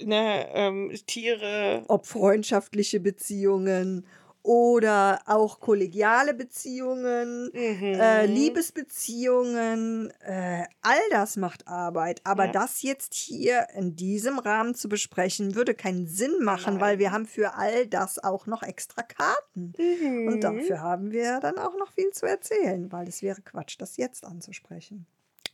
Ne, 0.01 0.47
ähm, 0.53 0.91
Tiere. 1.07 1.83
ob 1.87 2.05
freundschaftliche 2.07 2.99
Beziehungen 2.99 4.05
oder 4.43 5.21
auch 5.25 5.59
kollegiale 5.61 6.33
Beziehungen. 6.33 7.45
Mhm. 7.53 7.99
Äh, 7.99 8.25
Liebesbeziehungen, 8.25 10.11
äh, 10.21 10.65
all 10.81 10.99
das 11.11 11.37
macht 11.37 11.67
Arbeit. 11.67 12.21
Aber 12.25 12.45
Ja. 12.45 12.51
das 12.51 12.81
jetzt 12.81 13.13
hier 13.13 13.67
in 13.75 13.95
diesem 13.95 14.39
Rahmen 14.39 14.75
zu 14.75 14.89
besprechen, 14.89 15.55
würde 15.55 15.73
keinen 15.73 16.07
Sinn 16.07 16.43
machen, 16.43 16.73
Nein. 16.75 16.81
weil 16.81 16.99
wir 16.99 17.11
haben 17.11 17.25
für 17.25 17.55
all 17.55 17.87
das 17.87 18.21
auch 18.21 18.45
noch 18.45 18.63
extra 18.63 19.01
Karten. 19.01 19.73
Mhm. 19.77 20.27
Und 20.27 20.41
dafür 20.41 20.81
haben 20.81 21.11
wir 21.11 21.39
dann 21.39 21.57
auch 21.57 21.77
noch 21.77 21.93
viel 21.93 22.11
zu 22.11 22.25
erzählen, 22.25 22.91
weil 22.91 23.07
es 23.07 23.21
wäre 23.21 23.41
Quatsch, 23.41 23.75
das 23.79 23.97
jetzt 23.97 24.25
anzusprechen. 24.25 25.05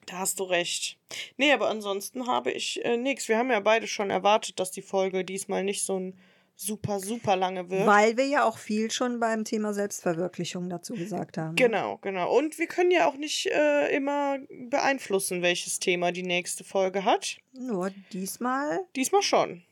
Da 0.07 0.17
hast 0.19 0.39
du 0.39 0.43
recht. 0.45 0.97
Nee, 1.37 1.51
aber 1.53 1.69
ansonsten 1.69 2.25
habe 2.25 2.51
ich 2.51 2.83
äh, 2.83 2.97
nichts. 2.97 3.27
Wir 3.27 3.37
haben 3.37 3.51
ja 3.51 3.59
beide 3.59 3.85
schon 3.85 4.09
erwartet, 4.09 4.59
dass 4.59 4.71
die 4.71 4.81
Folge 4.81 5.23
diesmal 5.23 5.63
nicht 5.63 5.85
so 5.85 5.99
ein 5.99 6.17
super, 6.61 6.99
super 6.99 7.37
lange 7.37 7.69
wird. 7.69 7.87
Weil 7.87 8.17
wir 8.17 8.25
ja 8.25 8.43
auch 8.43 8.57
viel 8.57 8.91
schon 8.91 9.19
beim 9.21 9.45
Thema 9.45 9.73
Selbstverwirklichung 9.73 10.69
dazu 10.69 10.93
gesagt 10.93 11.37
haben. 11.37 11.55
Genau, 11.55 11.97
genau. 12.01 12.35
Und 12.37 12.57
wir 12.59 12.67
können 12.67 12.91
ja 12.91 13.07
auch 13.07 13.15
nicht 13.15 13.45
äh, 13.47 13.95
immer 13.95 14.39
beeinflussen, 14.69 15.41
welches 15.41 15.79
Thema 15.79 16.11
die 16.11 16.23
nächste 16.23 16.65
Folge 16.65 17.05
hat. 17.05 17.37
Nur 17.53 17.91
diesmal, 18.11 18.81
Diesmal 18.97 19.21
schon. 19.21 19.63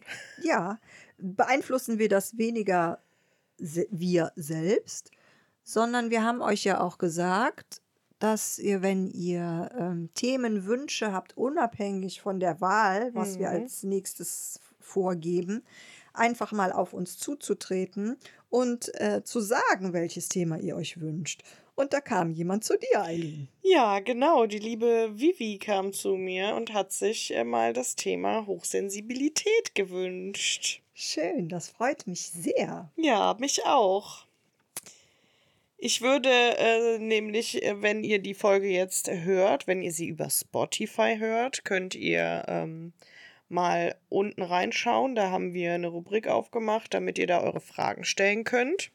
ja, 0.41 0.79
beeinflussen 1.17 1.99
wir 1.99 2.07
das 2.07 2.37
weniger 2.37 2.99
se 3.57 3.87
wir 3.91 4.31
selbst, 4.35 5.11
sondern 5.63 6.09
wir 6.09 6.23
haben 6.23 6.41
euch 6.41 6.63
ja 6.63 6.79
auch 6.79 6.97
gesagt, 6.99 7.81
dass 8.19 8.59
ihr, 8.59 8.81
wenn 8.81 9.09
ihr 9.09 9.69
ähm, 9.77 10.09
Themenwünsche 10.13 11.11
habt, 11.11 11.35
unabhängig 11.35 12.21
von 12.21 12.39
der 12.39 12.61
Wahl, 12.61 13.13
was 13.13 13.39
wir 13.39 13.49
Mhm. 13.49 13.55
als 13.63 13.83
nächstes 13.83 14.59
vorgeben, 14.79 15.63
einfach 16.17 16.51
mal 16.51 16.71
auf 16.71 16.93
uns 16.93 17.17
zuzutreten 17.17 18.17
und 18.49 18.91
äh, 18.99 19.23
zu 19.23 19.39
sagen, 19.39 19.93
welches 19.93 20.29
Thema 20.29 20.57
ihr 20.57 20.75
euch 20.75 20.99
wünscht. 20.99 21.43
Und 21.75 21.93
da 21.93 22.01
kam 22.01 22.31
jemand 22.31 22.63
zu 22.63 22.75
dir, 22.75 23.03
Eileen. 23.03 23.49
Ja, 23.61 23.99
genau. 23.99 24.47
Die 24.47 24.57
liebe 24.57 25.11
Vivi 25.13 25.59
kam 25.59 25.93
zu 25.93 26.15
mir 26.15 26.55
und 26.55 26.73
hat 26.73 26.91
sich 26.91 27.35
äh, 27.35 27.43
mal 27.43 27.71
das 27.73 27.95
Thema 27.95 28.47
Hochsensibilität 28.47 29.75
gewünscht. 29.75 30.81
Schön, 30.95 31.49
das 31.49 31.69
freut 31.69 32.07
mich 32.07 32.21
sehr. 32.21 32.91
Ja, 32.95 33.37
mich 33.39 33.63
auch. 33.65 34.25
Ich 35.77 36.01
würde 36.01 36.29
äh, 36.29 36.97
nämlich, 36.97 37.61
äh, 37.61 37.79
wenn 37.83 38.03
ihr 38.03 38.17
die 38.17 38.33
Folge 38.33 38.67
jetzt 38.67 39.11
hört, 39.11 39.67
wenn 39.67 39.83
ihr 39.83 39.91
sie 39.91 40.07
über 40.07 40.31
Spotify 40.31 41.17
hört, 41.19 41.63
könnt 41.63 41.93
ihr 41.93 42.43
ähm, 42.47 42.93
mal 43.49 43.95
unten 44.09 44.41
reinschauen. 44.41 45.15
Da 45.15 45.31
haben 45.31 45.53
wir 45.53 45.73
eine 45.73 45.87
Rubrik 45.87 46.27
aufgemacht, 46.27 46.93
damit 46.93 47.17
ihr 47.17 47.27
da 47.27 47.41
eure 47.41 47.61
Fragen 47.61 48.03
stellen 48.03 48.43
könnt. 48.43 48.91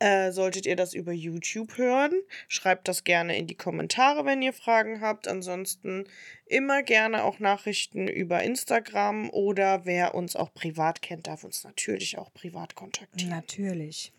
Äh, 0.00 0.30
solltet 0.30 0.64
ihr 0.64 0.76
das 0.76 0.94
über 0.94 1.10
YouTube 1.10 1.76
hören, 1.76 2.12
schreibt 2.46 2.86
das 2.86 3.02
gerne 3.02 3.36
in 3.36 3.48
die 3.48 3.56
Kommentare, 3.56 4.24
wenn 4.24 4.40
ihr 4.42 4.52
Fragen 4.52 5.00
habt. 5.00 5.26
Ansonsten 5.26 6.04
immer 6.46 6.84
gerne 6.84 7.24
auch 7.24 7.40
Nachrichten 7.40 8.06
über 8.06 8.44
Instagram 8.44 9.28
oder 9.30 9.86
wer 9.86 10.14
uns 10.14 10.36
auch 10.36 10.54
privat 10.54 11.02
kennt, 11.02 11.26
darf 11.26 11.42
uns 11.42 11.64
natürlich 11.64 12.16
auch 12.16 12.32
privat 12.32 12.76
kontaktieren. 12.76 13.30
Natürlich. 13.30 14.12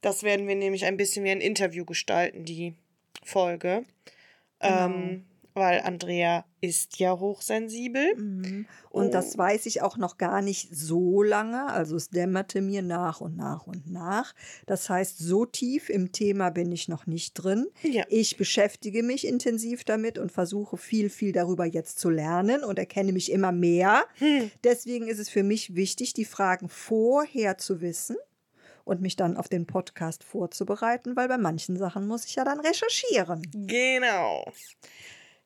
Das 0.00 0.22
werden 0.22 0.46
wir 0.46 0.54
nämlich 0.54 0.84
ein 0.84 0.96
bisschen 0.96 1.24
wie 1.24 1.30
ein 1.30 1.40
Interview 1.40 1.84
gestalten, 1.84 2.44
die 2.44 2.74
Folge. 3.24 3.84
Ähm, 4.60 5.24
weil 5.58 5.80
Andrea 5.80 6.44
ist 6.60 6.98
ja 6.98 7.18
hochsensibel. 7.18 8.16
Mhm. 8.16 8.66
Und 8.90 9.14
das 9.14 9.34
Oh. 9.34 9.38
weiß 9.38 9.66
ich 9.66 9.82
auch 9.82 9.96
noch 9.96 10.18
gar 10.18 10.42
nicht 10.42 10.74
so 10.74 11.22
lange. 11.22 11.66
Also 11.66 11.96
es 11.96 12.10
dämmerte 12.10 12.60
mir 12.60 12.82
nach 12.82 13.20
und 13.20 13.36
nach 13.36 13.66
und 13.66 13.90
nach. 13.90 14.34
Das 14.66 14.90
heißt, 14.90 15.18
so 15.18 15.44
tief 15.46 15.88
im 15.88 16.10
Thema 16.12 16.50
bin 16.50 16.72
ich 16.72 16.88
noch 16.88 17.06
nicht 17.06 17.34
drin. 17.34 17.68
Ja. 17.82 18.04
Ich 18.08 18.36
beschäftige 18.36 19.02
mich 19.02 19.26
intensiv 19.26 19.84
damit 19.84 20.18
und 20.18 20.32
versuche 20.32 20.76
viel, 20.76 21.10
viel 21.10 21.32
darüber 21.32 21.64
jetzt 21.64 21.98
zu 22.00 22.10
lernen 22.10 22.64
und 22.64 22.78
erkenne 22.78 23.12
mich 23.12 23.30
immer 23.30 23.52
mehr. 23.52 24.04
Hm. 24.18 24.50
Deswegen 24.64 25.06
ist 25.06 25.18
es 25.20 25.28
für 25.28 25.42
mich 25.44 25.74
wichtig, 25.76 26.12
die 26.14 26.24
Fragen 26.24 26.68
vorher 26.68 27.58
zu 27.58 27.80
wissen 27.80 28.16
und 28.84 29.02
mich 29.02 29.16
dann 29.16 29.36
auf 29.36 29.48
den 29.48 29.66
Podcast 29.66 30.24
vorzubereiten, 30.24 31.14
weil 31.14 31.28
bei 31.28 31.36
manchen 31.38 31.76
Sachen 31.76 32.06
muss 32.06 32.24
ich 32.24 32.36
ja 32.36 32.44
dann 32.44 32.58
recherchieren. 32.58 33.42
Genau. 33.52 34.50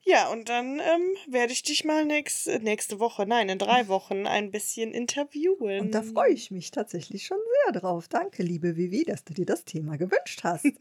Ja, 0.04 0.30
und 0.30 0.48
dann 0.48 0.80
ähm, 0.80 1.16
werde 1.28 1.52
ich 1.52 1.62
dich 1.62 1.84
mal 1.84 2.04
nächst, 2.04 2.48
äh, 2.48 2.58
nächste 2.58 2.98
Woche, 2.98 3.24
nein, 3.24 3.48
in 3.48 3.58
drei 3.58 3.86
Wochen 3.86 4.26
ein 4.26 4.50
bisschen 4.50 4.92
interviewen. 4.92 5.80
Und 5.80 5.90
da 5.92 6.02
freue 6.02 6.32
ich 6.32 6.50
mich 6.50 6.72
tatsächlich 6.72 7.24
schon 7.24 7.38
sehr 7.64 7.80
drauf. 7.80 8.08
Danke, 8.08 8.42
liebe 8.42 8.76
Vivi, 8.76 9.04
dass 9.04 9.24
du 9.24 9.32
dir 9.32 9.46
das 9.46 9.64
Thema 9.64 9.96
gewünscht 9.96 10.40
hast. 10.42 10.66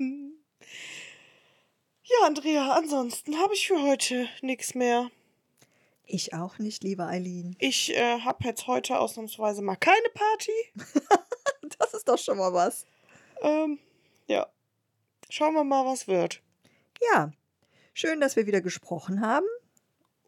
Ja, 2.03 2.27
Andrea, 2.27 2.73
ansonsten 2.73 3.37
habe 3.37 3.53
ich 3.53 3.67
für 3.67 3.81
heute 3.81 4.27
nichts 4.41 4.75
mehr. 4.75 5.09
Ich 6.05 6.33
auch 6.33 6.57
nicht, 6.57 6.83
liebe 6.83 7.05
Eileen. 7.05 7.55
Ich 7.59 7.95
äh, 7.95 8.19
habe 8.19 8.43
jetzt 8.43 8.67
heute 8.67 8.99
ausnahmsweise 8.99 9.61
mal 9.61 9.77
keine 9.77 10.09
Party. 10.13 10.51
Das 11.79 11.93
ist 11.93 12.07
doch 12.07 12.17
schon 12.17 12.37
mal 12.37 12.53
was. 12.53 12.85
Ähm, 13.41 13.79
ja. 14.27 14.47
Schauen 15.29 15.53
wir 15.53 15.63
mal, 15.63 15.85
was 15.85 16.07
wird. 16.07 16.41
Ja, 17.13 17.31
schön, 18.01 18.19
dass 18.19 18.35
wir 18.35 18.45
wieder 18.47 18.61
gesprochen 18.61 19.21
haben. 19.21 19.45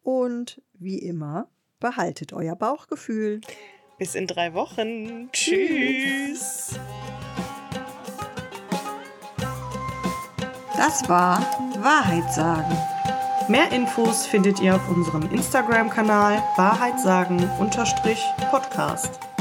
Und 0.03 0.61
wie 0.73 0.99
immer, 0.99 1.49
behaltet 1.79 2.33
euer 2.33 2.55
Bauchgefühl. 2.55 3.41
Bis 3.97 4.13
in 4.15 4.27
drei 4.27 4.53
Wochen. 4.53 5.31
Tschüss. 5.31 6.77
Das 10.77 11.09
war 11.09 11.39
Wahrheit 11.81 12.31
sagen. 12.33 12.77
Mehr 13.49 13.71
Infos 13.71 14.27
findet 14.27 14.61
ihr 14.61 14.75
auf 14.75 14.87
unserem 14.89 15.31
Instagram-Kanal 15.31 16.43
Wahrheitssagen-Podcast. 16.57 19.32